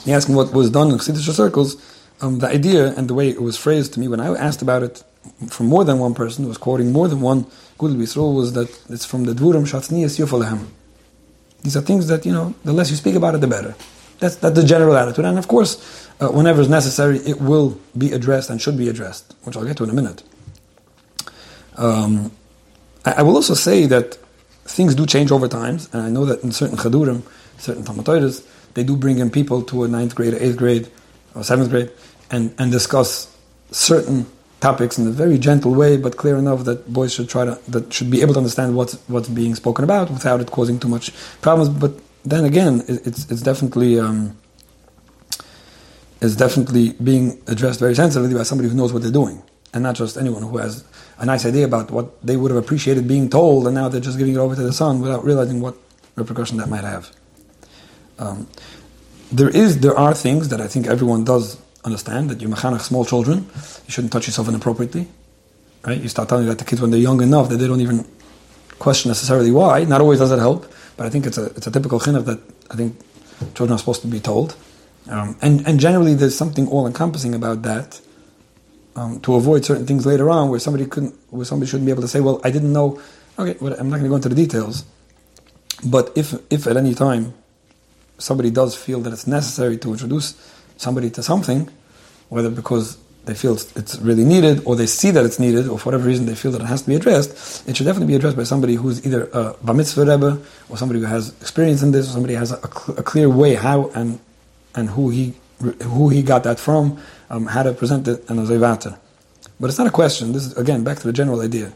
he 0.05 0.13
asked 0.13 0.29
me 0.29 0.35
what 0.35 0.53
was 0.53 0.71
done 0.71 0.91
in 0.91 0.99
Chassidish 0.99 1.33
circles. 1.33 1.77
Um, 2.21 2.39
the 2.39 2.47
idea 2.47 2.95
and 2.97 3.09
the 3.09 3.15
way 3.15 3.29
it 3.31 3.43
was 3.43 3.57
phrased 3.57 3.95
to 3.95 4.01
me 4.01 4.07
when 4.07 4.21
I 4.21 4.29
asked 4.37 4.63
about 4.63 4.85
it 4.85 5.03
from 5.49 5.67
more 5.67 5.85
than 5.85 5.99
one 5.99 6.15
person 6.15 6.47
was 6.47 6.57
quoting 6.57 6.93
more 6.93 7.09
than 7.09 7.21
one 7.21 7.47
Gudel 7.79 7.97
Yisrael 7.97 8.35
was 8.35 8.53
that 8.53 8.69
it's 8.89 9.05
from 9.05 9.25
the 9.25 9.33
Dvurim 9.33 9.67
Shatznias 9.67 10.19
Yufalehem. 10.19 10.67
These 11.63 11.77
are 11.77 11.81
things 11.81 12.07
that, 12.09 12.25
you 12.25 12.33
know, 12.33 12.55
the 12.65 12.73
less 12.73 12.91
you 12.91 12.97
speak 12.97 13.17
about 13.17 13.35
it, 13.35 13.41
the 13.41 13.47
better. 13.47 13.75
That's, 14.23 14.37
that's 14.37 14.55
the 14.55 14.65
general 14.65 14.97
attitude. 14.97 15.25
And 15.25 15.37
of 15.37 15.49
course, 15.49 16.09
uh, 16.21 16.29
whenever 16.29 16.61
it's 16.61 16.71
necessary, 16.71 17.19
it 17.19 17.41
will 17.41 17.77
be 17.99 18.13
addressed 18.13 18.51
and 18.51 18.63
should 18.63 18.79
be 18.79 18.89
addressed, 18.89 19.35
which 19.43 19.57
I'll 19.57 19.65
get 19.65 19.77
to 19.79 19.83
in 19.83 19.91
a 19.91 19.95
minute. 19.95 20.23
Um, 21.77 22.31
I, 23.05 23.15
I, 23.15 23.23
will 23.23 23.35
also 23.35 23.55
say 23.55 23.87
that 23.87 24.15
things 24.63 24.95
do 24.95 25.07
change 25.07 25.33
over 25.33 25.49
time, 25.49 25.81
and 25.93 26.03
I 26.03 26.09
know 26.09 26.25
that 26.25 26.45
in 26.45 26.53
certain 26.53 26.77
Chadurim, 26.77 27.23
certain 27.59 27.83
Talmud 27.83 28.07
they 28.75 28.85
do 28.85 28.97
bring 28.97 29.19
in 29.19 29.29
people 29.29 29.61
to 29.63 29.83
a 29.83 29.89
ninth 29.89 30.15
grade, 30.15 30.35
or 30.35 30.39
eighth 30.41 30.57
grade, 30.57 30.89
or 31.35 31.43
seventh 31.43 31.71
grade, 31.71 31.91
and, 32.31 32.55
and 32.59 32.71
discuss 32.71 33.37
certain 33.73 34.27
topics 34.61 34.99
in 34.99 35.09
a 35.09 35.11
very 35.11 35.37
gentle 35.37 35.75
way, 35.75 35.97
but 35.97 36.17
clear 36.17 36.37
enough 36.37 36.63
that 36.63 36.93
boys 36.93 37.13
should 37.13 37.29
try 37.29 37.45
to 37.45 37.59
that 37.67 37.93
should 37.93 38.09
be 38.09 38.23
able 38.23 38.35
to 38.35 38.39
understand 38.39 38.77
what's 38.77 38.95
what's 39.09 39.29
being 39.29 39.57
spoken 39.57 39.83
about 39.83 40.09
without 40.11 40.41
it 40.41 40.53
causing 40.53 40.79
too 40.79 40.89
much 40.89 41.13
problems. 41.41 41.69
But 41.69 41.93
then 42.25 42.45
again, 42.45 42.85
it's 42.89 43.31
it's 43.31 43.43
definitely 43.43 43.99
um, 43.99 44.37
it's 46.21 46.37
definitely 46.37 46.93
being 47.03 47.43
addressed 47.49 47.81
very 47.81 47.95
sensitively 47.95 48.35
by 48.35 48.45
somebody 48.45 48.69
who 48.69 48.77
knows 48.77 48.93
what 48.93 49.03
they're 49.03 49.11
doing, 49.11 49.43
and 49.75 49.83
not 49.83 49.97
just 49.97 50.17
anyone 50.17 50.43
who 50.43 50.59
has 50.59 50.85
a 51.19 51.27
nice 51.27 51.45
idea 51.45 51.65
about 51.65 51.91
what 51.91 52.25
they 52.25 52.37
would 52.37 52.51
have 52.51 52.63
appreciated 52.63 53.09
being 53.09 53.29
told, 53.29 53.67
and 53.67 53.75
now 53.75 53.89
they're 53.89 54.01
just 54.01 54.19
giving 54.19 54.35
it 54.35 54.39
over 54.39 54.55
to 54.55 54.63
the 54.63 54.73
son 54.73 55.01
without 55.01 55.25
realizing 55.25 55.61
what 55.61 55.77
repercussion 56.17 56.59
that 56.59 56.69
might 56.69 56.85
have. 56.85 57.11
Um, 58.19 58.47
there 59.33 59.49
is, 59.49 59.81
there 59.81 59.97
are 59.99 60.15
things 60.15 60.49
that 60.51 60.61
I 60.61 60.69
think 60.69 60.87
everyone 60.87 61.25
does 61.25 61.61
understand 61.85 62.31
that 62.31 62.41
you 62.41 62.49
mechanach 62.49 62.83
small 62.83 63.05
children, 63.05 63.47
you 63.87 63.91
shouldn't 63.91 64.13
touch 64.13 64.27
yourself 64.27 64.49
inappropriately, 64.49 65.09
right? 65.85 66.01
You 66.01 66.09
start 66.09 66.29
telling 66.29 66.47
that 66.47 66.59
to 66.59 66.65
kids 66.65 66.81
when 66.81 66.91
they're 66.91 67.01
young 67.01 67.23
enough 67.23 67.49
that 67.49 67.57
they 67.57 67.67
don't 67.67 67.81
even 67.81 68.07
question 68.79 69.09
necessarily 69.09 69.51
why. 69.51 69.85
Not 69.85 70.01
always 70.01 70.19
does 70.19 70.31
it 70.31 70.39
help, 70.39 70.67
but 71.03 71.09
I 71.09 71.11
think 71.11 71.27
it's 71.27 71.37
a 71.37 71.47
it's 71.57 71.67
a 71.67 71.71
typical 71.73 71.99
chinuch 71.99 72.27
that 72.27 72.39
I 72.71 72.77
think 72.77 72.97
children 73.57 73.73
are 73.73 73.79
supposed 73.79 74.03
to 74.03 74.07
be 74.07 74.21
told. 74.21 74.55
Um, 75.11 75.37
and 75.43 75.67
and 75.67 75.81
generally, 75.81 76.15
there's 76.15 76.39
something 76.39 76.69
all 76.69 76.87
encompassing 76.87 77.35
about 77.35 77.63
that. 77.63 78.01
Um, 78.95 79.19
to 79.23 79.35
avoid 79.35 79.65
certain 79.65 79.85
things 79.85 80.07
later 80.07 80.31
on, 80.31 80.49
where 80.49 80.61
somebody 80.61 80.87
couldn't, 80.87 81.17
where 81.31 81.45
somebody 81.45 81.69
shouldn't 81.69 81.87
be 81.87 81.91
able 81.91 82.03
to 82.03 82.09
say, 82.15 82.21
"Well, 82.21 82.41
I 82.45 82.53
didn't 82.53 82.73
know." 82.73 83.01
Okay, 83.37 83.57
well, 83.61 83.73
I'm 83.81 83.91
not 83.91 83.97
going 83.97 84.05
to 84.05 84.11
go 84.11 84.15
into 84.15 84.29
the 84.29 84.37
details, 84.37 84.85
but 85.85 86.13
if 86.15 86.35
if 86.51 86.69
at 86.69 86.77
any 86.77 86.95
time 86.95 87.35
somebody 88.19 88.51
does 88.51 88.77
feel 88.77 89.01
that 89.01 89.13
it's 89.13 89.27
necessary 89.27 89.79
to 89.79 89.91
introduce 89.91 90.37
somebody 90.77 91.11
to 91.11 91.21
something, 91.25 91.69
whether 92.29 92.49
because 92.49 92.97
they 93.25 93.35
feel 93.35 93.53
it's 93.53 93.99
really 94.01 94.25
needed 94.25 94.63
or 94.65 94.75
they 94.75 94.87
see 94.87 95.11
that 95.11 95.25
it's 95.25 95.39
needed 95.39 95.69
or 95.69 95.79
for 95.79 95.87
whatever 95.87 96.07
reason 96.07 96.27
they 96.27 96.35
feel 96.35 96.51
that 96.51 96.61
it 96.61 96.67
has 96.67 96.83
to 96.83 96.89
be 96.89 96.97
addressed, 96.97 97.69
it 97.69 97.77
should 97.77 97.85
definitely 97.85 98.09
be 98.09 98.17
addressed 98.17 98.37
by 98.37 98.43
somebody 98.43 98.75
who's 98.75 99.05
either 99.07 99.29
a 99.33 99.55
bar 99.63 99.75
mitzvah 99.75 100.05
rebbe 100.05 100.43
or 100.69 100.77
somebody 100.77 101.01
who 101.01 101.07
has 101.07 101.31
experience 101.41 101.83
in 101.83 101.93
this 101.93 102.09
or 102.09 102.13
somebody 102.13 102.35
who 102.35 102.41
has 102.41 102.53
a, 102.53 102.57
a 102.57 103.03
clear 103.03 103.29
way 103.29 103.55
how 103.55 103.91
and 103.95 104.19
and 104.75 104.91
who 104.91 105.11
he 105.11 105.35
who 105.83 106.09
he 106.09 106.23
got 106.23 106.43
that 106.43 106.59
from, 106.59 106.99
um, 107.31 107.47
how 107.47 107.63
to 107.63 107.73
present 107.73 108.09
it 108.09 108.29
and 108.29 108.41
a 108.41 108.43
zayvata. 108.43 108.99
But 109.61 109.69
it's 109.71 109.79
not 109.79 109.87
a 109.87 109.93
question. 109.93 110.33
This 110.33 110.47
is 110.47 110.57
again 110.59 110.83
back 110.83 110.99
to 110.99 111.07
the 111.07 111.13
general 111.13 111.41
idea. 111.41 111.73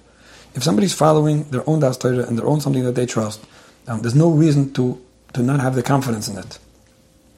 if 0.56 0.64
somebody's 0.64 0.94
following 0.94 1.44
their 1.50 1.68
own 1.68 1.80
das 1.80 1.98
Torah 1.98 2.26
and 2.26 2.38
their 2.38 2.46
own 2.46 2.60
something 2.60 2.82
that 2.82 2.94
they 2.94 3.06
trust, 3.06 3.44
um, 3.86 4.00
there's 4.00 4.14
no 4.14 4.30
reason 4.30 4.72
to, 4.72 5.00
to 5.34 5.42
not 5.42 5.60
have 5.60 5.74
the 5.74 5.82
confidence 5.82 6.28
in 6.28 6.38
it. 6.38 6.58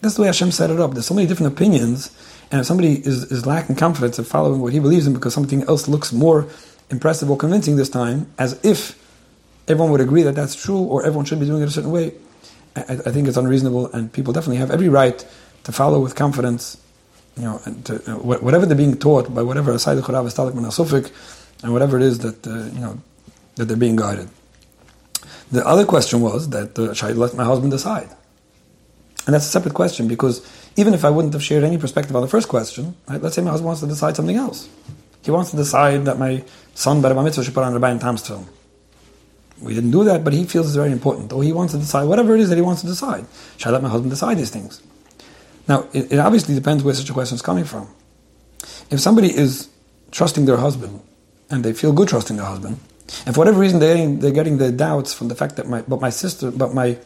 That's 0.01 0.15
the 0.15 0.23
way 0.23 0.29
Hashem 0.29 0.53
set 0.53 0.71
it 0.71 0.79
up. 0.79 0.93
There's 0.93 1.07
so 1.07 1.15
many 1.15 1.27
different 1.27 1.53
opinions, 1.53 2.17
and 2.51 2.61
if 2.61 2.67
somebody 2.67 2.95
is, 2.95 3.25
is 3.33 3.47
lacking 3.47 3.77
confidence 3.77 4.19
in 4.19 4.25
following 4.25 4.61
what 4.61 4.73
he 4.73 4.79
believes 4.79 5.07
in 5.07 5.13
because 5.13 5.35
something 5.35 5.63
else 5.65 5.89
looks 5.89 6.13
more 6.13 6.47
impressive 6.91 7.31
or 7.31 7.37
convincing 7.37 7.77
this 7.77 7.89
time, 7.89 8.33
as 8.39 8.59
if 8.65 8.97
everyone 9.67 9.91
would 9.91 10.01
agree 10.01 10.23
that 10.23 10.35
that's 10.35 10.55
true 10.55 10.79
or 10.79 11.05
everyone 11.05 11.25
should 11.25 11.41
be 11.41 11.47
doing 11.47 11.63
it 11.63 11.69
a 11.69 11.71
certain 11.71 11.91
way, 11.91 12.15
I, 12.77 12.81
I 12.81 13.11
think 13.11 13.29
it's 13.29 13.37
unreasonable, 13.37 13.93
and 13.93 14.13
people 14.13 14.33
definitely 14.33 14.59
have 14.59 14.71
every 14.71 14.89
right 14.89 15.25
to 15.65 15.73
follow 15.73 16.01
with 16.01 16.15
confidence, 16.15 16.77
you 17.37 17.43
know, 17.43 17.61
to, 17.85 18.13
uh, 18.13 18.19
whatever 18.19 18.67
they're 18.67 18.77
being 18.77 18.97
taught 18.97 19.35
by 19.35 19.43
whatever 19.43 19.73
Asayid 19.73 20.01
Churav 20.03 20.27
Estalik 20.27 20.53
Manasufik, 20.53 21.13
and 21.63 21.73
whatever 21.73 21.97
it 21.97 22.03
is 22.03 22.21
that, 22.21 22.47
uh, 22.47 22.67
you 22.73 22.81
know, 22.81 23.01
that 23.57 23.65
they're 23.65 23.77
being 23.77 23.97
guided. 23.97 24.29
The 25.51 25.67
other 25.67 25.85
question 25.85 26.21
was 26.21 26.51
that 26.51 26.79
uh, 26.79 26.95
should 26.95 27.11
I 27.11 27.13
let 27.13 27.35
my 27.35 27.45
husband 27.45 27.73
decide? 27.73 28.11
And 29.29 29.35
that's 29.35 29.45
a 29.45 29.51
separate 29.51 29.75
question 29.75 30.09
because 30.09 30.41
even 30.77 30.95
if 30.95 31.05
I 31.05 31.11
wouldn't 31.11 31.35
have 31.35 31.43
shared 31.43 31.63
any 31.63 31.77
perspective 31.77 32.17
on 32.17 32.23
the 32.23 32.29
first 32.29 32.49
question, 32.49 32.97
right, 33.07 33.21
let's 33.21 33.37
say 33.37 33.43
my 33.43 33.51
husband 33.51 33.67
wants 33.67 33.83
to 33.83 33.87
decide 33.87 34.17
something 34.17 34.37
else. 34.37 34.71
He 35.23 35.31
wants 35.31 35.51
to 35.51 35.57
decide 35.59 36.07
that 36.07 36.19
my 36.19 36.43
son, 36.75 37.03
Bar 37.03 37.13
Mitzvah, 37.13 37.45
should 37.45 37.53
put 37.53 37.63
on 37.63 37.75
Rabbi 37.75 37.99
Tam's 37.99 38.27
film. 38.27 38.49
We 39.61 39.75
didn't 39.75 39.91
do 39.91 40.03
that, 40.05 40.25
but 40.25 40.33
he 40.33 40.47
feels 40.47 40.69
it's 40.69 40.77
very 40.77 40.93
important. 40.93 41.31
Or 41.35 41.45
he 41.45 41.53
wants 41.53 41.75
to 41.75 41.79
decide 41.79 42.05
whatever 42.05 42.35
it 42.35 42.41
is 42.41 42.49
that 42.49 42.57
he 42.57 42.63
wants 42.63 42.81
to 42.81 42.87
decide. 42.87 43.27
Should 43.59 43.69
I 43.69 43.73
let 43.73 43.83
my 43.83 43.91
husband 43.91 44.11
decide 44.11 44.39
these 44.39 44.49
things? 44.49 44.83
Now, 45.69 45.87
it, 45.93 46.11
it 46.11 46.19
obviously 46.19 46.55
depends 46.55 46.83
where 46.83 46.95
such 46.95 47.11
a 47.11 47.13
question 47.13 47.35
is 47.35 47.43
coming 47.43 47.65
from. 47.65 47.87
If 48.91 48.99
somebody 48.99 49.29
is 49.29 49.69
trusting 50.11 50.47
their 50.47 50.57
husband 50.57 51.03
and 51.51 51.63
they 51.63 51.75
feel 51.75 51.93
good 51.93 52.09
trusting 52.09 52.39
their 52.39 52.47
husband, 52.47 52.81
and 53.27 53.35
for 53.35 53.43
whatever 53.43 53.61
reason 53.61 53.79
they're 53.79 53.95
getting, 53.95 54.21
they're 54.21 54.31
getting 54.31 54.57
their 54.57 54.73
doubts 54.73 55.13
from 55.13 55.29
the 55.29 55.35
fact 55.35 55.57
that 55.57 55.69
my, 55.69 55.83
but 55.83 56.01
my 56.01 56.09
sister, 56.09 56.51
but 56.51 56.73
my, 56.73 56.97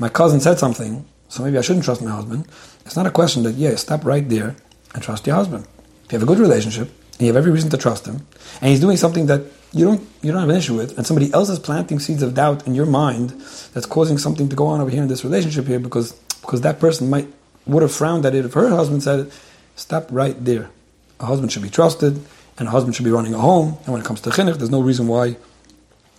my 0.00 0.08
cousin 0.08 0.40
said 0.40 0.58
something, 0.58 1.06
so 1.28 1.44
maybe 1.44 1.58
I 1.58 1.60
shouldn't 1.60 1.84
trust 1.84 2.02
my 2.02 2.10
husband. 2.10 2.46
It's 2.84 2.96
not 2.96 3.06
a 3.06 3.10
question 3.10 3.42
that, 3.44 3.54
yeah, 3.54 3.74
stop 3.76 4.04
right 4.04 4.26
there 4.28 4.56
and 4.94 5.02
trust 5.02 5.26
your 5.26 5.36
husband. 5.36 5.66
If 6.04 6.12
you 6.12 6.18
have 6.18 6.22
a 6.22 6.26
good 6.26 6.38
relationship, 6.38 6.88
and 7.18 7.26
you 7.26 7.26
have 7.26 7.36
every 7.36 7.50
reason 7.50 7.70
to 7.70 7.76
trust 7.76 8.06
him, 8.06 8.26
and 8.60 8.70
he's 8.70 8.80
doing 8.80 8.96
something 8.96 9.26
that 9.26 9.42
you 9.72 9.84
don't 9.84 10.00
you 10.22 10.32
don't 10.32 10.40
have 10.40 10.48
an 10.48 10.56
issue 10.56 10.76
with, 10.76 10.96
and 10.96 11.06
somebody 11.06 11.32
else 11.32 11.50
is 11.50 11.58
planting 11.58 11.98
seeds 11.98 12.22
of 12.22 12.34
doubt 12.34 12.66
in 12.66 12.74
your 12.74 12.86
mind 12.86 13.30
that's 13.74 13.86
causing 13.86 14.18
something 14.18 14.48
to 14.48 14.56
go 14.56 14.66
on 14.66 14.80
over 14.80 14.90
here 14.90 15.02
in 15.02 15.08
this 15.08 15.24
relationship 15.24 15.66
here 15.66 15.78
because 15.78 16.12
because 16.40 16.62
that 16.62 16.80
person 16.80 17.10
might 17.10 17.28
would 17.66 17.82
have 17.82 17.92
frowned 17.92 18.24
at 18.24 18.34
it 18.34 18.44
if 18.44 18.54
her 18.54 18.70
husband 18.70 19.02
said 19.02 19.20
it. 19.20 19.32
Stop 19.76 20.08
right 20.10 20.42
there. 20.44 20.70
A 21.20 21.26
husband 21.26 21.52
should 21.52 21.62
be 21.62 21.70
trusted, 21.70 22.24
and 22.58 22.68
a 22.68 22.70
husband 22.70 22.94
should 22.94 23.04
be 23.04 23.10
running 23.10 23.34
a 23.34 23.38
home. 23.38 23.76
And 23.84 23.92
when 23.92 24.00
it 24.00 24.04
comes 24.06 24.20
to 24.22 24.30
chinuch, 24.30 24.56
there's 24.56 24.70
no 24.70 24.80
reason 24.80 25.06
why 25.08 25.36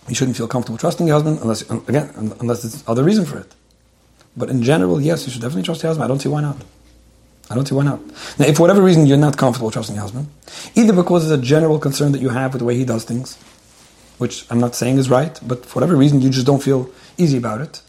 you 0.08 0.14
shouldn't 0.14 0.36
feel 0.36 0.48
comfortable 0.48 0.78
trusting 0.78 1.06
your 1.06 1.14
husband, 1.14 1.40
unless 1.40 1.62
again 1.88 2.10
unless 2.40 2.62
there's 2.62 2.84
other 2.86 3.02
reason 3.02 3.24
for 3.24 3.38
it. 3.38 3.52
But 4.36 4.48
in 4.50 4.62
general, 4.62 5.00
yes, 5.00 5.26
you 5.26 5.32
should 5.32 5.42
definitely 5.42 5.64
trust 5.64 5.82
your 5.82 5.90
husband. 5.90 6.04
I 6.04 6.08
don't 6.08 6.20
see 6.20 6.28
why 6.28 6.40
not. 6.40 6.56
I 7.50 7.54
don't 7.56 7.66
see 7.66 7.74
why 7.74 7.84
not. 7.84 8.00
Now, 8.38 8.46
if 8.46 8.56
for 8.56 8.62
whatever 8.62 8.80
reason 8.80 9.06
you're 9.06 9.16
not 9.16 9.36
comfortable 9.36 9.70
trusting 9.70 9.96
your 9.96 10.02
husband, 10.02 10.28
either 10.76 10.92
because 10.92 11.28
it's 11.28 11.42
a 11.42 11.44
general 11.44 11.78
concern 11.78 12.12
that 12.12 12.20
you 12.20 12.28
have 12.28 12.52
with 12.52 12.60
the 12.60 12.64
way 12.64 12.76
he 12.76 12.84
does 12.84 13.04
things, 13.04 13.36
which 14.18 14.46
I'm 14.50 14.60
not 14.60 14.74
saying 14.76 14.98
is 14.98 15.10
right, 15.10 15.38
but 15.46 15.66
for 15.66 15.80
whatever 15.80 15.96
reason 15.96 16.20
you 16.20 16.30
just 16.30 16.46
don't 16.46 16.62
feel 16.62 16.88
easy 17.18 17.38
about 17.38 17.60
it, 17.60 17.82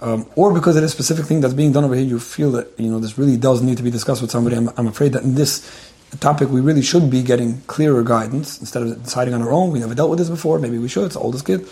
um, 0.00 0.26
or 0.34 0.52
because 0.54 0.76
it 0.76 0.82
is 0.82 0.90
a 0.90 0.94
specific 0.94 1.26
thing 1.26 1.40
that's 1.40 1.54
being 1.54 1.72
done 1.72 1.84
over 1.84 1.94
here, 1.94 2.04
you 2.04 2.18
feel 2.18 2.50
that 2.52 2.68
you 2.78 2.90
know 2.90 2.98
this 2.98 3.18
really 3.18 3.36
does 3.36 3.62
need 3.62 3.76
to 3.76 3.82
be 3.82 3.90
discussed 3.90 4.22
with 4.22 4.30
somebody. 4.30 4.56
I'm, 4.56 4.70
I'm 4.78 4.88
afraid 4.88 5.12
that 5.12 5.22
in 5.22 5.34
this 5.34 5.92
topic 6.18 6.48
we 6.48 6.60
really 6.60 6.82
should 6.82 7.10
be 7.10 7.22
getting 7.22 7.60
clearer 7.62 8.02
guidance 8.02 8.60
instead 8.60 8.82
of 8.82 9.02
deciding 9.02 9.34
on 9.34 9.42
our 9.42 9.52
own. 9.52 9.70
We 9.70 9.78
never 9.78 9.94
dealt 9.94 10.10
with 10.10 10.18
this 10.18 10.30
before. 10.30 10.58
Maybe 10.58 10.78
we 10.78 10.88
should. 10.88 11.04
It's 11.04 11.14
the 11.14 11.20
oldest 11.20 11.46
kid. 11.46 11.68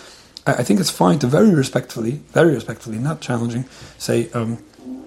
I, 0.59 0.62
think 0.62 0.80
it's 0.80 0.90
fine 0.90 1.19
to 1.21 1.26
very 1.26 1.54
respectfully, 1.54 2.21
very 2.33 2.54
respectfully, 2.54 2.99
not 2.99 3.21
challenging, 3.21 3.64
say. 3.99 4.30
Um, 4.33 4.59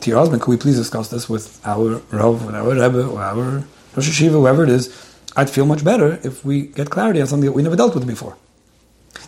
to 0.04 0.10
your 0.10 0.20
husband, 0.20 0.42
could 0.42 0.52
we 0.52 0.58
please 0.58 0.76
discuss 0.76 1.10
this 1.10 1.30
with 1.30 1.66
our 1.66 2.02
Rav, 2.12 2.46
with 2.46 2.56
our 2.56 2.70
Rebbe, 2.70 3.08
or 3.08 3.22
our 3.22 3.64
Rosh 3.96 4.10
Hashiva, 4.10 4.32
whoever 4.32 4.64
it 4.64 4.70
is? 4.70 4.92
I'd 5.36 5.50
feel 5.50 5.66
much 5.66 5.84
better 5.84 6.20
if 6.24 6.46
we 6.46 6.68
get 6.68 6.90
clarity 6.90 7.22
on 7.22 7.28
something 7.28 7.46
that 7.46 7.54
we 7.54 7.64
never 7.64 7.76
dealt 7.76 7.96
with 7.96 8.06
before. 8.06 8.38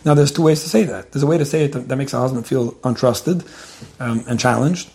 Now, 0.04 0.14
there's 0.14 0.30
two 0.30 0.42
ways 0.42 0.62
to 0.62 0.68
say 0.68 0.84
that. 0.84 1.12
There's 1.12 1.22
a 1.22 1.26
way 1.26 1.38
to 1.38 1.44
say 1.44 1.64
it 1.64 1.72
that, 1.72 1.88
that 1.88 1.96
makes 1.96 2.12
a 2.12 2.18
husband 2.18 2.46
feel 2.46 2.72
untrusted 2.84 3.42
um, 4.00 4.22
and 4.28 4.38
challenged, 4.38 4.90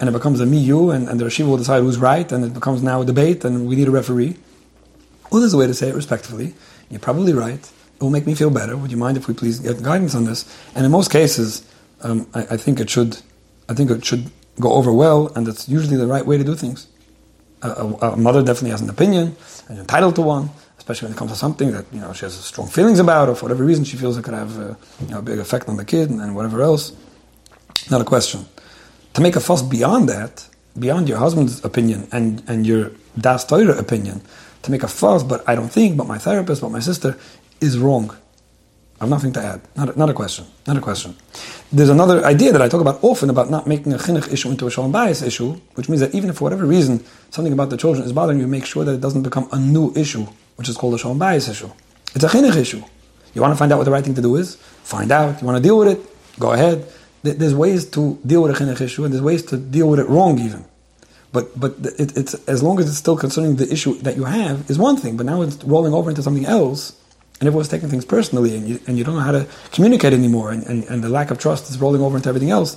and 0.00 0.08
it 0.08 0.12
becomes 0.12 0.40
a 0.40 0.46
me, 0.46 0.58
you, 0.58 0.90
and, 0.90 1.08
and 1.08 1.18
the 1.18 1.24
Rashiva 1.24 1.48
will 1.48 1.56
decide 1.56 1.82
who's 1.82 1.98
right, 1.98 2.30
and 2.30 2.44
it 2.44 2.54
becomes 2.54 2.82
now 2.82 3.02
a 3.02 3.04
debate, 3.04 3.44
and 3.44 3.66
we 3.66 3.76
need 3.76 3.88
a 3.88 3.90
referee. 3.90 4.36
Or 5.30 5.40
there's 5.40 5.52
a 5.52 5.58
way 5.58 5.66
to 5.66 5.74
say 5.74 5.88
it 5.88 5.94
respectfully. 5.94 6.54
You're 6.90 7.00
probably 7.00 7.32
right. 7.32 7.68
It 7.96 8.02
will 8.02 8.10
make 8.10 8.26
me 8.26 8.34
feel 8.34 8.50
better. 8.50 8.76
Would 8.76 8.90
you 8.90 8.96
mind 8.96 9.16
if 9.16 9.28
we 9.28 9.34
please 9.34 9.60
get 9.60 9.82
guidance 9.82 10.14
on 10.14 10.24
this? 10.24 10.44
And 10.74 10.84
in 10.84 10.90
most 10.90 11.10
cases, 11.10 11.66
um, 12.02 12.26
I, 12.34 12.40
I 12.50 12.56
think 12.56 12.80
it 12.80 12.90
should. 12.90 13.18
I 13.68 13.74
think 13.74 13.90
it 13.90 14.04
should 14.04 14.30
go 14.60 14.72
over 14.72 14.92
well, 14.92 15.32
and 15.34 15.46
that's 15.46 15.68
usually 15.68 15.96
the 15.96 16.06
right 16.06 16.24
way 16.24 16.36
to 16.36 16.44
do 16.44 16.54
things. 16.54 16.86
A, 17.62 17.70
a, 17.70 18.12
a, 18.12 18.16
mother 18.16 18.42
definitely 18.42 18.70
has 18.70 18.82
an 18.82 18.90
opinion 18.90 19.36
and 19.68 19.78
entitled 19.78 20.14
to 20.16 20.22
one, 20.22 20.50
especially 20.76 21.06
when 21.06 21.14
it 21.14 21.18
comes 21.18 21.30
to 21.30 21.36
something 21.36 21.72
that 21.72 21.86
you 21.92 22.00
know 22.00 22.12
she 22.12 22.26
has 22.26 22.34
strong 22.34 22.68
feelings 22.68 22.98
about, 22.98 23.28
or 23.28 23.34
for 23.34 23.46
whatever 23.46 23.64
reason 23.64 23.84
she 23.84 23.96
feels 23.96 24.18
it 24.18 24.24
could 24.24 24.34
have 24.34 24.58
a, 24.58 24.76
you 25.00 25.08
know, 25.08 25.20
a 25.20 25.22
big 25.22 25.38
effect 25.38 25.68
on 25.68 25.76
the 25.76 25.84
kid 25.84 26.10
and, 26.10 26.20
and 26.20 26.36
whatever 26.36 26.62
else. 26.62 26.92
Not 27.90 28.00
a 28.00 28.04
question. 28.04 28.46
To 29.14 29.20
make 29.20 29.36
a 29.36 29.40
fuss 29.40 29.62
beyond 29.62 30.08
that, 30.08 30.46
beyond 30.78 31.08
your 31.08 31.18
husband's 31.18 31.64
opinion 31.64 32.08
and, 32.12 32.42
and 32.48 32.66
your 32.66 32.90
das 33.16 33.44
Torah 33.44 33.78
opinion, 33.78 34.22
to 34.62 34.70
make 34.70 34.82
a 34.82 34.88
fuss, 34.88 35.22
but 35.22 35.46
I 35.48 35.54
don't 35.54 35.68
think, 35.68 35.96
but 35.96 36.06
my 36.06 36.18
therapist, 36.18 36.62
but 36.62 36.70
my 36.70 36.80
sister, 36.80 37.16
is 37.60 37.78
wrong. 37.78 38.16
I 39.00 39.04
have 39.04 39.10
nothing 39.10 39.32
to 39.32 39.42
add. 39.42 39.60
Not 39.76 39.90
a, 39.90 39.98
not 39.98 40.08
a 40.08 40.14
question. 40.14 40.46
Not 40.66 40.76
a 40.76 40.80
question. 40.80 41.16
There's 41.72 41.88
another 41.88 42.24
idea 42.24 42.52
that 42.52 42.62
I 42.62 42.68
talk 42.68 42.80
about 42.80 43.02
often 43.02 43.28
about 43.28 43.50
not 43.50 43.66
making 43.66 43.92
a 43.92 43.98
chinuch 43.98 44.32
issue 44.32 44.50
into 44.50 44.66
a 44.66 44.70
shalom 44.70 44.92
bayis 44.92 45.26
issue, 45.26 45.60
which 45.74 45.88
means 45.88 46.00
that 46.00 46.14
even 46.14 46.30
if 46.30 46.36
for 46.36 46.44
whatever 46.44 46.64
reason 46.64 47.04
something 47.30 47.52
about 47.52 47.70
the 47.70 47.76
children 47.76 48.06
is 48.06 48.12
bothering 48.12 48.38
you, 48.38 48.46
make 48.46 48.64
sure 48.64 48.84
that 48.84 48.94
it 48.94 49.00
doesn't 49.00 49.22
become 49.22 49.48
a 49.52 49.58
new 49.58 49.92
issue, 49.94 50.26
which 50.56 50.68
is 50.68 50.76
called 50.76 50.94
a 50.94 50.98
shalom 50.98 51.18
bayis 51.18 51.50
issue. 51.50 51.70
It's 52.14 52.24
a 52.24 52.28
chinuch 52.28 52.56
issue. 52.56 52.82
You 53.34 53.40
want 53.42 53.52
to 53.52 53.58
find 53.58 53.72
out 53.72 53.78
what 53.78 53.84
the 53.84 53.90
right 53.90 54.04
thing 54.04 54.14
to 54.14 54.22
do 54.22 54.36
is? 54.36 54.54
Find 54.84 55.10
out. 55.10 55.40
You 55.40 55.46
want 55.46 55.56
to 55.56 55.62
deal 55.62 55.76
with 55.76 55.88
it? 55.88 56.38
Go 56.38 56.52
ahead. 56.52 56.86
There's 57.24 57.54
ways 57.54 57.86
to 57.90 58.18
deal 58.24 58.42
with 58.42 58.58
a 58.58 58.64
chinuch 58.64 58.80
issue, 58.80 59.04
and 59.04 59.12
there's 59.12 59.22
ways 59.22 59.42
to 59.46 59.56
deal 59.56 59.88
with 59.88 59.98
it 59.98 60.08
wrong 60.08 60.38
even. 60.38 60.64
But 61.32 61.58
but 61.58 61.74
it, 61.98 62.16
it's 62.16 62.34
as 62.46 62.62
long 62.62 62.78
as 62.78 62.88
it's 62.88 62.98
still 62.98 63.16
concerning 63.16 63.56
the 63.56 63.70
issue 63.72 63.94
that 64.02 64.16
you 64.16 64.24
have 64.24 64.70
is 64.70 64.78
one 64.78 64.96
thing. 64.96 65.16
But 65.16 65.26
now 65.26 65.42
it's 65.42 65.62
rolling 65.64 65.92
over 65.92 66.08
into 66.08 66.22
something 66.22 66.46
else 66.46 66.94
and 67.40 67.46
everyone's 67.46 67.68
taking 67.68 67.88
things 67.88 68.04
personally, 68.04 68.56
and 68.56 68.68
you, 68.68 68.80
and 68.86 68.96
you 68.96 69.04
don't 69.04 69.16
know 69.16 69.20
how 69.20 69.32
to 69.32 69.46
communicate 69.72 70.12
anymore, 70.12 70.52
and, 70.52 70.64
and, 70.66 70.84
and 70.84 71.02
the 71.02 71.08
lack 71.08 71.30
of 71.30 71.38
trust 71.38 71.70
is 71.70 71.80
rolling 71.80 72.00
over 72.00 72.16
into 72.16 72.28
everything 72.28 72.50
else, 72.50 72.76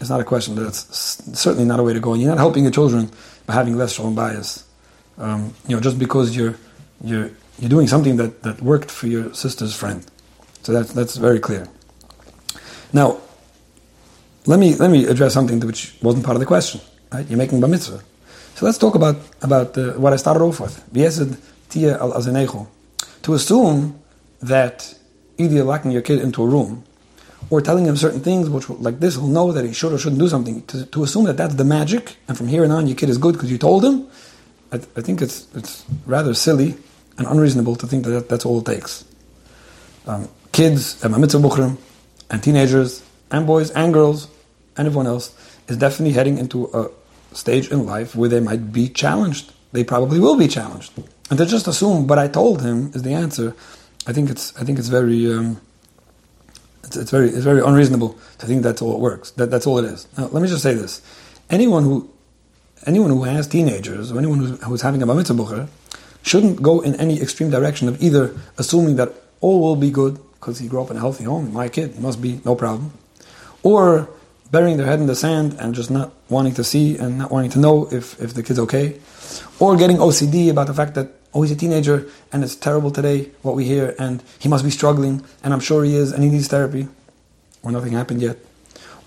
it's 0.00 0.10
not 0.10 0.20
a 0.20 0.24
question. 0.24 0.54
That's 0.54 1.38
certainly 1.38 1.64
not 1.64 1.80
a 1.80 1.82
way 1.82 1.92
to 1.92 2.00
go. 2.00 2.12
And 2.12 2.22
you're 2.22 2.30
not 2.30 2.38
helping 2.38 2.62
your 2.62 2.72
children 2.72 3.10
by 3.46 3.54
having 3.54 3.76
less 3.76 3.92
shalom 3.92 4.14
bias. 4.14 4.64
Um, 5.16 5.54
you 5.66 5.74
know, 5.74 5.82
just 5.82 5.98
because 5.98 6.36
you're 6.36 6.54
you're 7.02 7.30
you're 7.58 7.68
doing 7.68 7.88
something 7.88 8.16
that, 8.16 8.42
that 8.42 8.62
worked 8.62 8.90
for 8.90 9.08
your 9.08 9.34
sister's 9.34 9.74
friend. 9.74 10.06
So 10.62 10.72
that's 10.72 10.92
that's 10.92 11.16
very 11.16 11.40
clear. 11.40 11.66
Now, 12.92 13.18
let 14.46 14.60
me 14.60 14.76
let 14.76 14.90
me 14.90 15.06
address 15.06 15.34
something 15.34 15.58
which 15.60 15.96
wasn't 16.00 16.24
part 16.24 16.36
of 16.36 16.40
the 16.40 16.46
question. 16.46 16.80
Right? 17.12 17.26
You're 17.28 17.38
making 17.38 17.60
bar 17.60 17.68
mitzvah. 17.68 18.02
So 18.54 18.66
let's 18.66 18.78
talk 18.78 18.94
about 18.94 19.16
about 19.42 19.76
uh, 19.76 19.92
what 19.94 20.12
I 20.12 20.16
started 20.16 20.42
off 20.42 20.60
with. 20.60 20.78
tia 21.70 21.98
al 21.98 22.12
to 23.22 23.34
assume 23.34 24.00
that 24.40 24.94
either 25.38 25.62
locking 25.64 25.90
your 25.90 26.02
kid 26.02 26.20
into 26.20 26.42
a 26.42 26.46
room 26.46 26.84
or 27.50 27.60
telling 27.60 27.86
him 27.86 27.96
certain 27.96 28.20
things, 28.20 28.50
which 28.50 28.68
like 28.68 29.00
this, 29.00 29.14
he'll 29.14 29.26
know 29.26 29.52
that 29.52 29.64
he 29.64 29.72
should 29.72 29.92
or 29.92 29.98
shouldn't 29.98 30.20
do 30.20 30.28
something. 30.28 30.64
To, 30.66 30.84
to 30.86 31.02
assume 31.04 31.24
that 31.24 31.36
that's 31.36 31.54
the 31.54 31.64
magic, 31.64 32.16
and 32.26 32.36
from 32.36 32.48
here 32.48 32.64
and 32.64 32.72
on 32.72 32.86
your 32.86 32.96
kid 32.96 33.08
is 33.08 33.18
good 33.18 33.34
because 33.34 33.50
you 33.50 33.58
told 33.58 33.84
him, 33.84 34.06
I, 34.72 34.76
I, 34.76 35.00
think 35.00 35.22
it's 35.22 35.46
it's 35.54 35.84
rather 36.04 36.34
silly 36.34 36.76
and 37.16 37.26
unreasonable 37.26 37.76
to 37.76 37.86
think 37.86 38.04
that, 38.04 38.10
that 38.10 38.28
that's 38.28 38.44
all 38.44 38.58
it 38.60 38.66
takes. 38.66 39.04
Um, 40.06 40.28
kids, 40.52 41.02
and 41.04 41.16
mitzvah 41.16 41.76
and 42.30 42.42
teenagers, 42.42 43.02
and 43.30 43.46
boys 43.46 43.70
and 43.70 43.94
girls, 43.94 44.28
and 44.76 44.86
everyone 44.86 45.06
else 45.06 45.34
is 45.68 45.76
definitely 45.76 46.12
heading 46.12 46.38
into 46.38 46.66
a 46.74 46.90
stage 47.34 47.70
in 47.70 47.86
life 47.86 48.14
where 48.14 48.28
they 48.28 48.40
might 48.40 48.72
be 48.72 48.88
challenged. 48.88 49.52
They 49.72 49.84
probably 49.84 50.18
will 50.18 50.36
be 50.36 50.48
challenged. 50.48 50.92
And 51.30 51.38
they 51.38 51.46
just 51.46 51.68
assume, 51.68 52.06
what 52.06 52.18
I 52.18 52.28
told 52.28 52.62
him 52.62 52.90
is 52.94 53.02
the 53.02 53.12
answer. 53.12 53.54
I 54.06 54.12
think 54.12 54.30
it's 54.30 54.56
I 54.56 54.64
think 54.64 54.78
it's 54.78 54.88
very 54.88 55.30
um, 55.32 55.60
it's, 56.84 56.96
it's, 56.96 57.10
very 57.10 57.28
it's 57.28 57.44
very 57.44 57.60
unreasonable 57.60 58.18
to 58.38 58.46
think 58.46 58.62
that's 58.62 58.80
all 58.80 58.94
it 58.94 59.00
works. 59.00 59.32
That 59.32 59.50
that's 59.50 59.66
all 59.66 59.78
it 59.78 59.84
is. 59.84 60.06
Now 60.16 60.26
let 60.28 60.42
me 60.42 60.48
just 60.48 60.62
say 60.62 60.74
this: 60.74 61.02
anyone 61.50 61.82
who 61.84 62.08
anyone 62.86 63.10
who 63.10 63.24
has 63.24 63.46
teenagers 63.46 64.10
or 64.10 64.18
anyone 64.18 64.38
who's, 64.38 64.62
who's 64.62 64.82
having 64.82 65.02
a 65.02 65.06
bar 65.06 65.16
mitzvah 65.16 65.68
shouldn't 66.22 66.62
go 66.62 66.80
in 66.80 66.94
any 66.96 67.20
extreme 67.20 67.50
direction 67.50 67.88
of 67.88 68.02
either 68.02 68.34
assuming 68.56 68.96
that 68.96 69.12
all 69.40 69.60
will 69.60 69.76
be 69.76 69.90
good 69.90 70.18
because 70.40 70.58
he 70.58 70.68
grew 70.68 70.80
up 70.80 70.90
in 70.90 70.96
a 70.96 71.00
healthy 71.00 71.24
home, 71.24 71.52
my 71.52 71.68
kid 71.68 71.98
must 71.98 72.22
be 72.22 72.40
no 72.44 72.54
problem, 72.54 72.92
or 73.62 74.08
burying 74.50 74.76
their 74.76 74.86
head 74.86 75.00
in 75.00 75.06
the 75.06 75.16
sand 75.16 75.56
and 75.58 75.74
just 75.74 75.90
not 75.90 76.12
wanting 76.28 76.54
to 76.54 76.64
see 76.64 76.96
and 76.96 77.18
not 77.18 77.30
wanting 77.30 77.50
to 77.50 77.58
know 77.58 77.88
if, 77.90 78.20
if 78.20 78.34
the 78.34 78.42
kid's 78.42 78.58
okay, 78.58 78.98
or 79.58 79.76
getting 79.76 79.96
OCD 79.96 80.50
about 80.50 80.66
the 80.66 80.74
fact 80.74 80.94
that 80.94 81.08
oh, 81.34 81.42
he's 81.42 81.52
a 81.52 81.56
teenager 81.56 82.08
and 82.32 82.42
it's 82.42 82.56
terrible 82.56 82.90
today 82.90 83.30
what 83.42 83.54
we 83.54 83.64
hear 83.64 83.94
and 83.98 84.22
he 84.38 84.48
must 84.48 84.64
be 84.64 84.70
struggling 84.70 85.24
and 85.42 85.52
I'm 85.52 85.60
sure 85.60 85.84
he 85.84 85.94
is 85.94 86.12
and 86.12 86.22
he 86.22 86.30
needs 86.30 86.48
therapy, 86.48 86.88
or 87.62 87.70
nothing 87.70 87.92
happened 87.92 88.22
yet. 88.22 88.38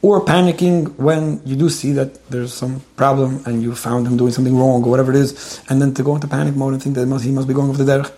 Or 0.04 0.26
panicking 0.26 0.96
when 0.96 1.42
you 1.46 1.56
do 1.56 1.70
see 1.70 1.92
that 1.94 2.28
there's 2.30 2.54
some 2.54 2.82
problem 2.96 3.44
and 3.46 3.62
you 3.62 3.76
found 3.76 4.08
him 4.08 4.18
doing 4.18 4.32
something 4.32 4.58
wrong 4.58 4.84
or 4.84 4.90
whatever 4.90 5.12
it 5.12 5.18
is, 5.18 5.62
and 5.70 5.80
then 5.82 5.94
to 5.94 6.04
go 6.04 6.16
into 6.16 6.28
panic 6.28 6.56
mode 6.56 6.74
and 6.74 6.82
think 6.82 6.96
that 6.96 7.06
he 7.22 7.32
must 7.32 7.48
be 7.48 7.54
going 7.54 7.70
off 7.70 7.78
the 7.78 7.84
derech. 7.84 8.12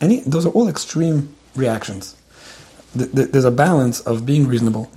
Any, 0.00 0.20
those 0.20 0.44
are 0.44 0.50
all 0.50 0.68
extreme 0.68 1.34
reactions. 1.56 2.16
There's 2.94 3.44
a 3.44 3.50
balance 3.50 4.00
of 4.00 4.26
being 4.26 4.48
reasonable, 4.48 4.90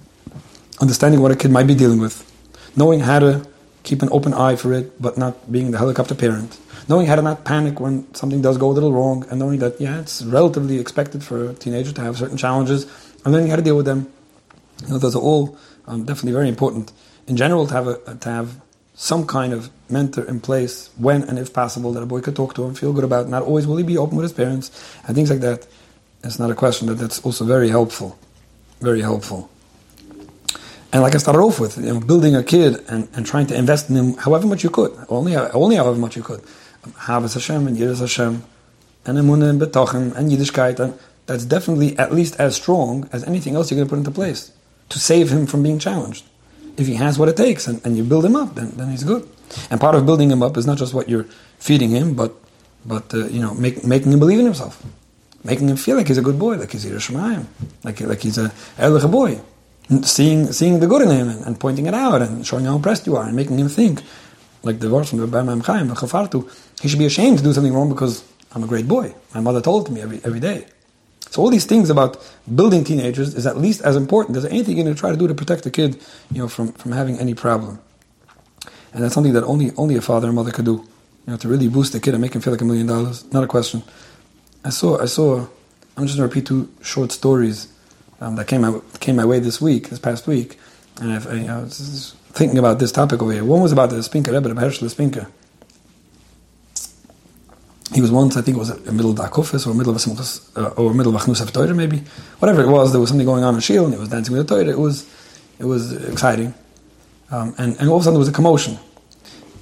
understanding 0.81 1.21
what 1.21 1.31
a 1.31 1.35
kid 1.35 1.51
might 1.51 1.67
be 1.67 1.75
dealing 1.75 1.99
with, 1.99 2.29
knowing 2.75 3.01
how 3.01 3.19
to 3.19 3.47
keep 3.83 4.01
an 4.01 4.09
open 4.11 4.33
eye 4.33 4.55
for 4.55 4.73
it, 4.73 5.01
but 5.01 5.17
not 5.17 5.51
being 5.51 5.71
the 5.71 5.77
helicopter 5.77 6.15
parent, 6.15 6.59
knowing 6.89 7.05
how 7.05 7.15
to 7.15 7.21
not 7.21 7.45
panic 7.45 7.79
when 7.79 8.11
something 8.13 8.41
does 8.41 8.57
go 8.57 8.69
a 8.69 8.73
little 8.73 8.93
wrong, 8.93 9.25
and 9.29 9.39
knowing 9.39 9.59
that, 9.59 9.79
yeah, 9.79 9.99
it's 9.99 10.23
relatively 10.23 10.79
expected 10.79 11.23
for 11.23 11.49
a 11.49 11.53
teenager 11.53 11.91
to 11.91 12.01
have 12.01 12.17
certain 12.17 12.37
challenges, 12.37 12.85
and 13.23 13.33
learning 13.33 13.49
how 13.49 13.55
to 13.55 13.61
deal 13.61 13.77
with 13.77 13.85
them. 13.85 14.11
You 14.83 14.89
know, 14.89 14.97
those 14.97 15.15
are 15.15 15.21
all 15.21 15.57
um, 15.87 16.05
definitely 16.05 16.33
very 16.33 16.49
important. 16.49 16.91
In 17.27 17.37
general, 17.37 17.67
to 17.67 17.73
have, 17.73 17.87
a, 17.87 18.15
to 18.15 18.29
have 18.29 18.61
some 18.95 19.25
kind 19.25 19.53
of 19.53 19.69
mentor 19.89 20.23
in 20.23 20.39
place 20.39 20.89
when 20.97 21.23
and 21.23 21.39
if 21.39 21.53
possible 21.53 21.93
that 21.93 22.03
a 22.03 22.05
boy 22.05 22.21
could 22.21 22.35
talk 22.35 22.53
to 22.55 22.65
and 22.65 22.77
feel 22.77 22.93
good 22.93 23.03
about. 23.03 23.27
Not 23.27 23.43
always 23.43 23.65
will 23.65 23.77
he 23.77 23.83
be 23.83 23.97
open 23.97 24.17
with 24.17 24.23
his 24.23 24.33
parents 24.33 24.71
and 25.07 25.15
things 25.15 25.29
like 25.29 25.39
that. 25.41 25.67
It's 26.23 26.39
not 26.39 26.51
a 26.51 26.55
question 26.55 26.87
that 26.87 26.95
that's 26.95 27.19
also 27.21 27.45
very 27.45 27.69
helpful. 27.69 28.17
Very 28.79 29.01
helpful. 29.01 29.49
And 30.93 31.01
like 31.01 31.15
I 31.15 31.17
started 31.17 31.39
off 31.39 31.59
with, 31.59 31.77
you 31.77 31.91
know, 31.91 31.99
building 31.99 32.35
a 32.35 32.43
kid 32.43 32.85
and, 32.87 33.09
and 33.15 33.25
trying 33.25 33.47
to 33.47 33.55
invest 33.55 33.89
in 33.89 33.95
him 33.95 34.13
however 34.13 34.45
much 34.45 34.63
you 34.63 34.69
could, 34.69 34.95
only 35.09 35.35
only 35.35 35.75
however 35.75 35.97
much 35.97 36.15
you 36.15 36.21
could. 36.21 36.41
Havas 36.97 37.33
Hashem 37.33 37.65
and 37.65 37.75
Yiras 37.75 37.99
Hashem, 37.99 38.43
and 39.05 39.17
Emunah 39.17 39.49
and 39.49 39.59
Betochen 39.59 40.15
and 40.15 40.31
Yiddishkeit, 40.31 40.79
and 40.79 40.93
that's 41.25 41.45
definitely 41.45 41.97
at 41.97 42.13
least 42.13 42.39
as 42.39 42.55
strong 42.55 43.09
as 43.11 43.23
anything 43.23 43.55
else 43.55 43.71
you're 43.71 43.77
going 43.77 43.87
to 43.87 43.89
put 43.89 43.97
into 43.97 44.11
place 44.11 44.51
to 44.89 44.99
save 44.99 45.31
him 45.31 45.47
from 45.47 45.63
being 45.63 45.79
challenged. 45.79 46.25
If 46.77 46.85
he 46.85 46.93
has 46.95 47.17
what 47.17 47.27
it 47.27 47.37
takes 47.37 47.65
and, 47.67 47.83
and 47.83 47.97
you 47.97 48.03
build 48.03 48.25
him 48.25 48.35
up, 48.35 48.53
then, 48.53 48.71
then 48.71 48.89
he's 48.91 49.03
good. 49.03 49.27
And 49.71 49.81
part 49.81 49.95
of 49.95 50.05
building 50.05 50.29
him 50.29 50.43
up 50.43 50.57
is 50.57 50.67
not 50.67 50.77
just 50.77 50.93
what 50.93 51.09
you're 51.09 51.25
feeding 51.57 51.89
him, 51.89 52.13
but 52.13 52.35
but 52.85 53.11
uh, 53.13 53.25
you 53.27 53.39
know, 53.39 53.55
make, 53.55 53.83
making 53.83 54.11
him 54.11 54.19
believe 54.19 54.39
in 54.39 54.45
himself, 54.45 54.83
making 55.43 55.69
him 55.69 55.77
feel 55.77 55.95
like 55.97 56.07
he's 56.07 56.17
a 56.19 56.21
good 56.21 56.37
boy, 56.37 56.57
like 56.57 56.71
he's 56.71 56.85
a 56.85 56.91
Yerushalayim, 56.91 57.45
like 57.83 57.99
like 58.01 58.21
he's 58.21 58.37
a 58.37 58.53
Erlich 58.77 59.09
boy 59.09 59.39
seeing 60.03 60.51
seeing 60.51 60.79
the 60.79 60.87
good 60.87 61.01
in 61.01 61.09
him 61.09 61.29
and, 61.29 61.45
and, 61.45 61.59
pointing 61.59 61.85
it 61.85 61.93
out 61.93 62.21
and 62.21 62.45
showing 62.45 62.65
how 62.65 62.75
impressed 62.75 63.05
you 63.05 63.15
are 63.15 63.25
and 63.25 63.35
making 63.35 63.57
him 63.59 63.69
think, 63.69 64.01
like 64.63 64.79
the 64.79 64.89
verse 64.89 65.09
from 65.09 65.19
the 65.19 65.27
Rabbi 65.27 65.61
Chaim, 65.61 65.89
he 66.81 66.87
should 66.87 66.99
be 66.99 67.05
ashamed 67.05 67.37
to 67.37 67.43
do 67.43 67.53
something 67.53 67.73
wrong 67.73 67.89
because 67.89 68.23
I'm 68.53 68.63
a 68.63 68.67
great 68.67 68.87
boy. 68.87 69.13
My 69.33 69.41
mother 69.41 69.61
told 69.61 69.91
me 69.91 70.01
every 70.01 70.21
every 70.23 70.39
day. 70.39 70.65
So 71.29 71.41
all 71.41 71.49
these 71.49 71.65
things 71.65 71.89
about 71.89 72.17
building 72.53 72.83
teenagers 72.83 73.33
is 73.33 73.47
at 73.47 73.57
least 73.57 73.81
as 73.81 73.95
important 73.95 74.37
as 74.37 74.45
anything 74.45 74.77
you're 74.77 74.83
going 74.83 74.95
to 74.95 74.99
try 74.99 75.09
to 75.09 75.17
do 75.17 75.27
to 75.27 75.33
protect 75.33 75.63
the 75.63 75.71
kid, 75.71 75.99
you 76.31 76.37
know, 76.37 76.47
from, 76.47 76.71
from 76.73 76.91
having 76.91 77.17
any 77.17 77.33
problem. 77.33 77.79
And 78.93 79.03
that's 79.03 79.15
something 79.15 79.33
that 79.33 79.43
only 79.43 79.71
only 79.75 79.95
a 79.95 80.01
father 80.01 80.27
and 80.27 80.35
mother 80.35 80.51
could 80.51 80.65
do, 80.65 80.73
you 80.73 81.31
know, 81.31 81.37
to 81.37 81.47
really 81.47 81.67
boost 81.67 81.91
the 81.93 81.99
kid 81.99 82.13
and 82.13 82.21
make 82.21 82.35
him 82.35 82.41
feel 82.41 82.53
like 82.53 82.61
a 82.61 82.65
million 82.65 82.85
dollars. 82.85 83.25
Not 83.33 83.43
a 83.43 83.47
question. 83.47 83.81
I 84.63 84.69
saw 84.69 85.01
I 85.01 85.05
saw. 85.05 85.47
I'm 85.97 86.05
just 86.05 86.17
going 86.17 86.29
to 86.29 86.35
repeat 86.35 86.47
two 86.47 86.69
short 86.81 87.11
stories 87.11 87.72
um, 88.23 88.35
that 88.37 88.47
came 88.47 88.61
my, 88.61 88.79
came 88.99 89.17
my 89.17 89.25
way 89.25 89.39
this 89.39 89.59
week, 89.61 89.89
this 89.89 89.99
past 89.99 90.27
week, 90.27 90.57
and 91.01 91.11
I've, 91.11 91.27
I, 91.27 91.45
I 91.45 91.61
was 91.61 92.15
thinking 92.31 92.57
about 92.57 92.79
this 92.79 92.91
topic 92.91 93.21
over 93.21 93.31
here. 93.31 93.43
One 93.43 93.61
was 93.61 93.73
about 93.73 93.89
the 93.89 94.01
Spinker 94.01 94.31
Rebbe, 94.31 94.53
the 94.53 94.89
Spinker. 94.89 95.27
He 97.93 98.01
was 98.01 98.11
once, 98.11 98.37
I 98.37 98.41
think 98.41 98.57
it 98.57 98.59
was 98.59 98.71
in 98.71 98.85
the 98.85 98.91
middle 98.93 99.11
of 99.11 99.17
the 99.17 99.69
or 99.69 99.73
middle 99.75 99.93
of 99.93 100.55
a 100.55 100.59
uh, 100.59 100.69
or 100.77 100.93
middle 100.93 101.15
of 101.15 101.21
a 101.21 101.25
Chnus 101.25 101.53
Torah 101.53 101.73
maybe, 101.73 101.97
whatever 102.39 102.61
it 102.61 102.69
was. 102.69 102.91
There 102.91 102.99
was 102.99 103.09
something 103.09 103.25
going 103.25 103.43
on 103.43 103.53
in 103.53 103.59
Shiel, 103.59 103.85
and 103.85 103.93
he 103.93 103.99
was 103.99 104.09
dancing 104.09 104.35
with 104.35 104.47
the 104.47 104.55
Torah. 104.55 104.67
It 104.67 104.79
was, 104.79 105.07
it 105.59 105.65
was 105.65 105.91
exciting, 106.07 106.55
um, 107.29 107.53
and 107.57 107.77
and 107.79 107.89
all 107.89 107.97
of 107.97 108.01
a 108.01 108.03
sudden 108.05 108.15
there 108.15 108.19
was 108.19 108.29
a 108.29 108.33
commotion. 108.33 108.79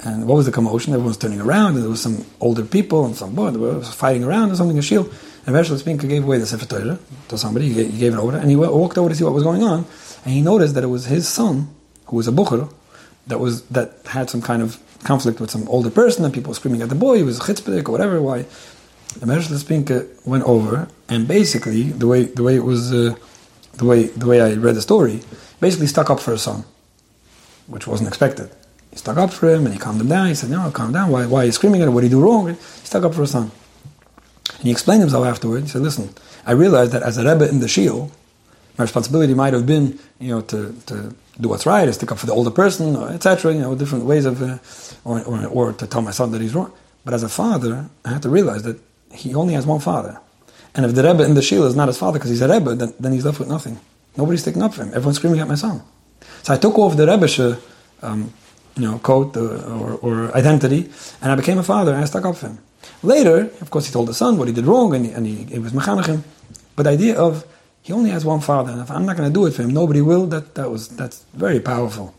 And 0.03 0.27
what 0.27 0.35
was 0.35 0.45
the 0.45 0.51
commotion? 0.51 0.93
Everyone 0.93 1.09
was 1.09 1.17
turning 1.17 1.41
around, 1.41 1.73
and 1.75 1.83
there 1.83 1.89
was 1.89 2.01
some 2.01 2.25
older 2.39 2.63
people 2.63 3.05
and 3.05 3.15
some 3.15 3.35
boy, 3.35 3.51
they 3.51 3.57
were 3.57 3.81
fighting 3.81 4.23
around 4.23 4.51
or 4.51 4.55
something 4.55 4.77
in 4.77 4.81
Shiel. 4.81 5.09
And 5.45 5.55
Rashel 5.55 5.77
Spinker 5.77 6.07
gave 6.07 6.23
away 6.23 6.37
the 6.37 6.45
Sefer 6.45 6.65
Torah 6.65 6.99
to 7.29 7.37
somebody, 7.37 7.69
he 7.69 7.73
gave, 7.73 7.91
he 7.91 7.99
gave, 7.99 8.13
it 8.13 8.17
over, 8.17 8.37
and 8.37 8.49
he 8.49 8.55
walked 8.55 8.97
over 8.97 9.09
to 9.09 9.15
see 9.15 9.23
what 9.23 9.33
was 9.33 9.43
going 9.43 9.63
on, 9.63 9.85
and 10.23 10.33
he 10.33 10.41
noticed 10.41 10.75
that 10.75 10.83
it 10.83 10.87
was 10.87 11.05
his 11.05 11.27
son, 11.27 11.73
who 12.05 12.17
was 12.17 12.27
a 12.27 12.31
Bucher, 12.31 12.67
that 13.27 13.39
was 13.39 13.63
that 13.63 13.93
had 14.05 14.29
some 14.29 14.41
kind 14.41 14.61
of 14.61 14.79
conflict 15.03 15.39
with 15.39 15.49
some 15.49 15.67
older 15.67 15.89
person, 15.89 16.23
and 16.23 16.33
people 16.33 16.49
were 16.49 16.55
screaming 16.55 16.81
at 16.81 16.89
the 16.89 16.95
boy, 16.95 17.17
he 17.17 17.23
was 17.23 17.39
a 17.39 17.41
chitzpah 17.41 17.87
or 17.87 17.91
whatever, 17.91 18.21
why. 18.21 18.45
The 19.19 19.25
Rashel 19.25 19.57
Spinker 19.57 20.07
went 20.25 20.43
over, 20.45 20.87
and 21.09 21.27
basically, 21.27 21.83
the 21.83 22.07
way, 22.07 22.25
the 22.25 22.43
way 22.43 22.55
it 22.55 22.63
was, 22.63 22.93
uh, 22.93 23.15
the 23.73 23.85
way, 23.85 24.03
the 24.05 24.25
way 24.25 24.39
I 24.41 24.53
read 24.53 24.75
the 24.75 24.81
story, 24.81 25.21
basically 25.59 25.87
stuck 25.87 26.09
up 26.09 26.19
for 26.19 26.31
his 26.31 26.43
son, 26.43 26.63
which 27.67 27.87
wasn't 27.87 28.07
expected. 28.07 28.51
He 28.91 28.97
stuck 28.97 29.17
up 29.17 29.33
for 29.33 29.49
him, 29.49 29.65
and 29.65 29.73
he 29.73 29.79
calmed 29.79 29.99
him 29.99 30.07
down, 30.07 30.27
he 30.27 30.35
said, 30.35 30.49
no, 30.49 30.69
calm 30.71 30.93
down, 30.93 31.09
why, 31.09 31.25
why 31.25 31.43
are 31.43 31.45
you 31.45 31.51
screaming 31.51 31.81
at 31.81 31.87
him, 31.87 31.93
what 31.93 32.01
did 32.01 32.07
he 32.07 32.11
do 32.11 32.21
wrong? 32.21 32.47
He 32.49 32.55
stuck 32.55 33.03
up 33.03 33.13
for 33.13 33.21
his 33.21 33.31
son. 33.31 33.51
And 34.49 34.63
he 34.63 34.71
explained 34.71 35.01
himself 35.01 35.25
afterwards. 35.25 35.65
He 35.65 35.71
said, 35.71 35.81
listen, 35.81 36.09
I 36.45 36.51
realized 36.51 36.91
that 36.91 37.03
as 37.03 37.17
a 37.17 37.23
Rebbe 37.23 37.47
in 37.49 37.59
the 37.59 37.67
Shiel, 37.67 38.11
my 38.77 38.83
responsibility 38.83 39.33
might 39.33 39.53
have 39.53 39.65
been, 39.65 39.99
you 40.19 40.29
know, 40.29 40.41
to, 40.41 40.75
to 40.87 41.15
do 41.39 41.49
what's 41.49 41.65
right, 41.65 41.85
to 41.85 41.93
stick 41.93 42.11
up 42.11 42.19
for 42.19 42.25
the 42.25 42.33
older 42.33 42.51
person, 42.51 42.95
etc., 42.95 43.53
you 43.53 43.59
know, 43.59 43.75
different 43.75 44.05
ways 44.05 44.25
of, 44.25 44.41
uh, 44.41 44.57
or, 45.03 45.21
or, 45.23 45.47
or 45.47 45.73
to 45.73 45.87
tell 45.87 46.01
my 46.01 46.11
son 46.11 46.31
that 46.31 46.41
he's 46.41 46.55
wrong. 46.55 46.71
But 47.03 47.13
as 47.13 47.23
a 47.23 47.29
father, 47.29 47.89
I 48.05 48.09
had 48.09 48.21
to 48.23 48.29
realize 48.29 48.63
that 48.63 48.79
he 49.11 49.33
only 49.35 49.53
has 49.53 49.65
one 49.65 49.79
father. 49.79 50.19
And 50.73 50.85
if 50.85 50.95
the 50.95 51.03
Rebbe 51.03 51.23
in 51.23 51.33
the 51.33 51.41
Shiel 51.41 51.65
is 51.65 51.75
not 51.75 51.87
his 51.87 51.97
father 51.97 52.17
because 52.17 52.29
he's 52.29 52.41
a 52.41 52.47
Rebbe, 52.47 52.75
then, 52.75 52.93
then 52.99 53.11
he's 53.11 53.25
left 53.25 53.39
with 53.39 53.49
nothing. 53.49 53.79
Nobody's 54.17 54.41
sticking 54.41 54.61
up 54.61 54.73
for 54.73 54.83
him. 54.83 54.89
Everyone's 54.89 55.17
screaming 55.17 55.39
at 55.39 55.47
my 55.47 55.55
son. 55.55 55.81
So 56.43 56.53
I 56.53 56.57
took 56.57 56.77
off 56.77 56.95
the 56.95 57.07
Rebbe's 57.07 57.39
um, 58.01 58.33
you 58.75 58.83
know, 58.83 58.99
coat 58.99 59.35
uh, 59.35 59.63
or, 59.79 59.93
or 60.01 60.35
identity, 60.35 60.89
and 61.21 61.31
I 61.31 61.35
became 61.35 61.57
a 61.57 61.63
father 61.63 61.93
and 61.93 62.01
I 62.01 62.05
stuck 62.05 62.25
up 62.25 62.37
for 62.37 62.47
him. 62.47 62.59
Later, 63.03 63.49
of 63.61 63.69
course, 63.69 63.87
he 63.87 63.91
told 63.91 64.07
the 64.07 64.13
son 64.13 64.37
what 64.37 64.47
he 64.47 64.53
did 64.53 64.65
wrong, 64.65 64.93
and 64.93 65.05
and 65.05 65.25
he, 65.25 65.43
he 65.45 65.59
was 65.59 65.73
mechanachim. 65.73 66.23
But 66.75 66.83
the 66.83 66.91
idea 66.91 67.17
of 67.17 67.45
he 67.81 67.93
only 67.93 68.11
has 68.11 68.23
one 68.23 68.41
father, 68.41 68.71
and 68.71 68.81
if 68.81 68.91
I'm 68.91 69.05
not 69.05 69.17
going 69.17 69.29
to 69.29 69.33
do 69.33 69.45
it 69.47 69.53
for 69.53 69.63
him, 69.63 69.71
nobody 69.71 70.01
will. 70.01 70.27
That 70.27 70.55
that 70.55 70.69
was 70.69 70.87
that's 70.89 71.25
very 71.33 71.59
powerful, 71.59 72.13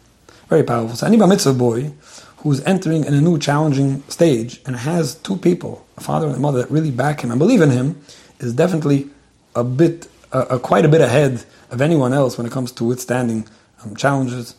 very 0.49 0.64
powerful. 0.64 0.97
So 0.97 1.07
any 1.07 1.16
bar 1.16 1.29
mitzvah 1.29 1.55
boy 1.55 1.92
who's 2.38 2.61
entering 2.64 3.05
in 3.05 3.14
a 3.14 3.21
new 3.21 3.38
challenging 3.38 4.03
stage 4.09 4.61
and 4.66 4.75
has 4.75 5.14
two 5.14 5.37
people, 5.37 5.87
a 5.97 6.01
father 6.01 6.27
and 6.27 6.35
a 6.35 6.40
mother, 6.40 6.59
that 6.62 6.71
really 6.71 6.90
back 6.90 7.21
him 7.23 7.31
and 7.31 7.38
believe 7.38 7.61
in 7.61 7.71
him, 7.71 8.03
is 8.40 8.53
definitely 8.53 9.09
a 9.55 9.62
bit, 9.62 10.09
uh, 10.33 10.59
quite 10.59 10.85
a 10.85 10.88
bit 10.88 11.01
ahead 11.01 11.45
of 11.71 11.81
anyone 11.81 12.12
else 12.12 12.37
when 12.37 12.45
it 12.45 12.53
comes 12.53 12.73
to 12.73 12.85
withstanding 12.85 13.47
um, 13.85 13.95
challenges 13.95 14.57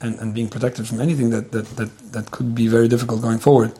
and, 0.00 0.18
and 0.18 0.34
being 0.34 0.48
protected 0.48 0.88
from 0.88 1.00
anything 1.00 1.30
that, 1.30 1.52
that, 1.52 1.66
that, 1.76 2.12
that 2.12 2.30
could 2.32 2.52
be 2.52 2.66
very 2.66 2.88
difficult 2.88 3.22
going 3.22 3.38
forward. 3.38 3.72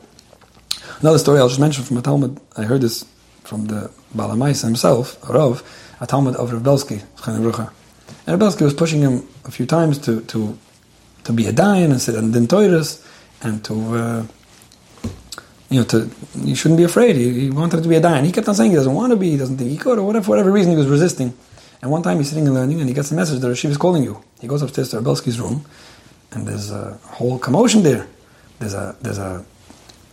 Another 1.01 1.17
story 1.17 1.39
I'll 1.39 1.47
just 1.47 1.59
mention 1.59 1.83
from 1.83 1.97
a 1.97 2.01
Talmud, 2.01 2.39
I 2.57 2.63
heard 2.63 2.81
this 2.81 3.05
from 3.43 3.65
the 3.65 3.91
Balamais 4.15 4.63
himself, 4.63 5.17
Rav, 5.29 5.63
a 5.99 6.07
Talmud 6.07 6.35
of 6.35 6.53
Rav 6.53 6.63
Belsky, 6.63 7.01
and 8.27 8.39
Belsky 8.39 8.63
was 8.63 8.73
pushing 8.73 9.01
him 9.01 9.27
a 9.45 9.51
few 9.51 9.65
times 9.65 9.97
to, 9.99 10.21
to, 10.21 10.57
to 11.23 11.33
be 11.33 11.47
a 11.47 11.53
Dayan 11.53 11.91
and 11.91 12.01
sit 12.01 12.15
on 12.15 12.31
Din 12.31 12.47
Toiris 12.47 13.05
and 13.41 13.63
to, 13.65 13.73
uh, 13.73 14.25
you 15.69 15.79
know, 15.79 15.85
to, 15.85 16.09
you 16.35 16.55
shouldn't 16.55 16.77
be 16.77 16.83
afraid. 16.83 17.15
He, 17.15 17.41
he, 17.41 17.49
wanted 17.49 17.81
to 17.83 17.89
be 17.89 17.95
a 17.95 18.01
Dayan. 18.01 18.23
He 18.23 18.31
kept 18.31 18.47
on 18.47 18.55
saying 18.55 18.71
he 18.71 18.77
doesn't 18.77 18.93
want 18.93 19.11
to 19.11 19.17
be, 19.17 19.31
he 19.31 19.37
doesn't 19.37 19.57
think 19.57 19.69
he 19.69 19.77
could, 19.77 19.97
or 19.97 20.05
whatever, 20.05 20.25
for 20.25 20.29
whatever 20.31 20.51
reason 20.51 20.71
he 20.71 20.77
was 20.77 20.87
resisting. 20.87 21.33
And 21.81 21.89
one 21.89 22.03
time 22.03 22.17
he's 22.17 22.29
sitting 22.29 22.45
and 22.45 22.53
learning 22.53 22.79
and 22.79 22.87
he 22.87 22.93
gets 22.93 23.11
a 23.11 23.15
message 23.15 23.39
that 23.39 23.47
Rashi 23.47 23.69
is 23.69 23.77
calling 23.77 24.03
you. 24.03 24.23
He 24.39 24.47
goes 24.47 24.61
upstairs 24.61 24.89
to 24.91 25.01
Belsky's 25.01 25.39
room 25.39 25.65
and 26.31 26.47
there's 26.47 26.69
a 26.71 26.99
whole 27.03 27.39
commotion 27.39 27.81
there. 27.81 28.07
There's 28.59 28.75
a, 28.75 28.95
there's 29.01 29.17
a 29.17 29.43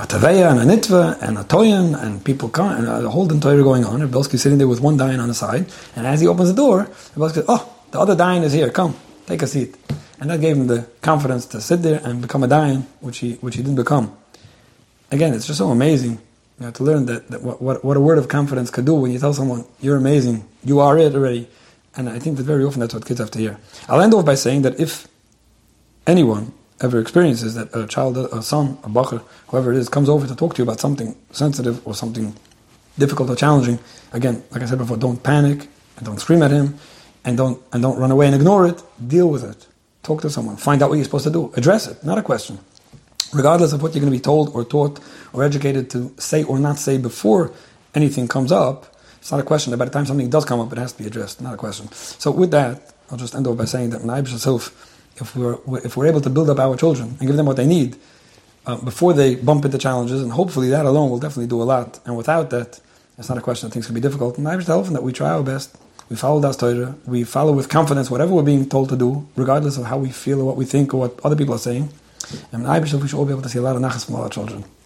a 0.00 0.06
Taveya 0.06 0.50
and 0.50 0.70
a 0.70 0.76
Nitva 0.76 1.20
and 1.22 1.38
a 1.38 1.44
Toyan 1.44 2.00
and 2.00 2.24
people 2.24 2.48
come 2.48 2.70
and 2.72 2.86
uh, 2.86 3.06
a 3.06 3.08
whole 3.08 3.26
Torah 3.26 3.62
going 3.62 3.84
on. 3.84 4.00
Rebelski 4.00 4.38
sitting 4.38 4.58
there 4.58 4.68
with 4.68 4.80
one 4.80 4.96
Dayan 4.96 5.20
on 5.20 5.28
the 5.28 5.34
side, 5.34 5.66
and 5.96 6.06
as 6.06 6.20
he 6.20 6.28
opens 6.28 6.50
the 6.50 6.54
door, 6.54 6.84
Rebelski 7.16 7.34
says, 7.34 7.44
"Oh, 7.48 7.68
the 7.90 7.98
other 7.98 8.14
Dayan 8.14 8.44
is 8.44 8.52
here. 8.52 8.70
Come, 8.70 8.94
take 9.26 9.42
a 9.42 9.46
seat." 9.46 9.76
And 10.20 10.30
that 10.30 10.40
gave 10.40 10.56
him 10.56 10.66
the 10.66 10.88
confidence 11.00 11.46
to 11.46 11.60
sit 11.60 11.82
there 11.82 12.00
and 12.04 12.22
become 12.22 12.44
a 12.44 12.48
Dayan, 12.48 12.84
which 13.00 13.18
he 13.18 13.34
which 13.34 13.56
he 13.56 13.62
didn't 13.62 13.76
become. 13.76 14.16
Again, 15.10 15.34
it's 15.34 15.46
just 15.46 15.58
so 15.58 15.70
amazing 15.70 16.20
you 16.58 16.66
know, 16.66 16.70
to 16.72 16.82
learn 16.84 17.06
that, 17.06 17.28
that 17.28 17.42
what, 17.42 17.62
what, 17.62 17.84
what 17.84 17.96
a 17.96 18.00
word 18.00 18.18
of 18.18 18.28
confidence 18.28 18.70
could 18.70 18.84
do 18.84 18.94
when 18.94 19.10
you 19.10 19.18
tell 19.18 19.32
someone 19.32 19.64
you're 19.80 19.96
amazing, 19.96 20.46
you 20.64 20.80
are 20.80 20.98
it 20.98 21.14
already. 21.14 21.48
And 21.96 22.08
I 22.08 22.18
think 22.18 22.36
that 22.36 22.42
very 22.42 22.64
often 22.64 22.80
that's 22.80 22.94
what 22.94 23.06
kids 23.06 23.20
have 23.20 23.30
to 23.32 23.38
hear. 23.38 23.58
I'll 23.88 24.00
end 24.00 24.12
off 24.12 24.24
by 24.26 24.34
saying 24.34 24.62
that 24.62 24.78
if 24.78 25.08
anyone 26.06 26.52
ever 26.80 27.00
experiences 27.00 27.54
that 27.54 27.74
a 27.74 27.86
child, 27.86 28.16
a 28.18 28.42
son, 28.42 28.78
a 28.84 28.88
bacher, 28.88 29.22
whoever 29.48 29.72
it 29.72 29.78
is, 29.78 29.88
comes 29.88 30.08
over 30.08 30.26
to 30.26 30.36
talk 30.36 30.54
to 30.54 30.58
you 30.62 30.64
about 30.64 30.80
something 30.80 31.16
sensitive 31.30 31.86
or 31.86 31.94
something 31.94 32.34
difficult 32.98 33.30
or 33.30 33.36
challenging, 33.36 33.78
again, 34.12 34.42
like 34.50 34.62
I 34.62 34.66
said 34.66 34.78
before, 34.78 34.96
don't 34.96 35.22
panic 35.22 35.68
and 35.96 36.06
don't 36.06 36.20
scream 36.20 36.42
at 36.42 36.50
him 36.50 36.76
and 37.24 37.36
don't 37.36 37.60
and 37.72 37.82
don't 37.82 37.98
run 37.98 38.10
away 38.10 38.26
and 38.26 38.34
ignore 38.34 38.66
it. 38.66 38.82
Deal 39.06 39.28
with 39.28 39.44
it. 39.44 39.66
Talk 40.02 40.22
to 40.22 40.30
someone. 40.30 40.56
Find 40.56 40.82
out 40.82 40.90
what 40.90 40.96
you're 40.96 41.04
supposed 41.04 41.24
to 41.24 41.30
do. 41.30 41.52
Address 41.56 41.86
it. 41.88 42.04
Not 42.04 42.18
a 42.18 42.22
question. 42.22 42.58
regardless 43.32 43.72
of 43.72 43.82
what 43.82 43.94
you're 43.94 44.00
going 44.00 44.12
to 44.12 44.16
be 44.16 44.22
told 44.22 44.54
or 44.54 44.64
taught 44.64 45.00
or 45.32 45.44
educated 45.44 45.90
to 45.90 46.14
say 46.18 46.42
or 46.44 46.58
not 46.58 46.78
say 46.78 46.98
before 46.98 47.52
anything 47.94 48.28
comes 48.28 48.52
up, 48.52 48.96
it's 49.18 49.30
not 49.30 49.40
a 49.40 49.44
question 49.44 49.76
by 49.76 49.84
the 49.84 49.90
time 49.90 50.06
something 50.06 50.30
does 50.30 50.44
come 50.44 50.60
up, 50.60 50.72
it 50.72 50.78
has 50.78 50.92
to 50.92 50.98
be 50.98 51.06
addressed. 51.06 51.40
Not 51.40 51.54
a 51.54 51.56
question. 51.56 51.90
So 51.92 52.30
with 52.30 52.50
that, 52.52 52.94
I'll 53.10 53.18
just 53.18 53.34
end 53.34 53.46
off 53.46 53.56
by 53.56 53.64
saying 53.64 53.90
that 53.90 54.02
Naibish 54.02 54.34
itself, 54.34 54.97
if 55.20 55.36
we're 55.36 55.58
if 55.84 55.96
we're 55.96 56.06
able 56.06 56.20
to 56.20 56.30
build 56.30 56.48
up 56.50 56.58
our 56.58 56.76
children 56.76 57.16
and 57.18 57.26
give 57.28 57.36
them 57.36 57.46
what 57.46 57.56
they 57.56 57.66
need 57.66 57.96
uh, 58.66 58.76
before 58.76 59.12
they 59.12 59.34
bump 59.34 59.64
into 59.64 59.78
challenges, 59.78 60.22
and 60.22 60.32
hopefully 60.32 60.68
that 60.70 60.84
alone 60.84 61.10
will 61.10 61.18
definitely 61.18 61.46
do 61.46 61.60
a 61.62 61.64
lot. 61.64 62.00
And 62.04 62.16
without 62.16 62.50
that, 62.50 62.80
it's 63.18 63.28
not 63.28 63.38
a 63.38 63.40
question 63.40 63.68
that 63.68 63.72
things 63.72 63.86
can 63.86 63.94
be 63.94 64.00
difficult. 64.00 64.38
And 64.38 64.46
Naibish 64.46 64.66
helping 64.66 64.92
that 64.92 65.02
we 65.02 65.12
try 65.12 65.30
our 65.30 65.42
best. 65.42 65.76
We 66.08 66.16
follow 66.16 66.40
Das 66.40 66.56
Torah. 66.56 66.94
We 67.06 67.24
follow 67.24 67.52
with 67.52 67.68
confidence 67.68 68.10
whatever 68.10 68.34
we're 68.34 68.42
being 68.42 68.68
told 68.68 68.88
to 68.90 68.96
do, 68.96 69.26
regardless 69.36 69.76
of 69.76 69.84
how 69.84 69.98
we 69.98 70.10
feel 70.10 70.40
or 70.40 70.44
what 70.44 70.56
we 70.56 70.64
think 70.64 70.94
or 70.94 71.00
what 71.00 71.20
other 71.24 71.36
people 71.36 71.54
are 71.54 71.58
saying. 71.58 71.90
And 72.52 72.66
I 72.66 72.78
believe 72.78 73.02
we 73.02 73.08
should 73.08 73.18
all 73.18 73.24
be 73.24 73.32
able 73.32 73.42
to 73.42 73.48
see 73.48 73.58
a 73.58 73.62
lot 73.62 73.76
of 73.76 73.82
nachas 73.82 74.06
from 74.06 74.16
our 74.16 74.28
children. 74.28 74.64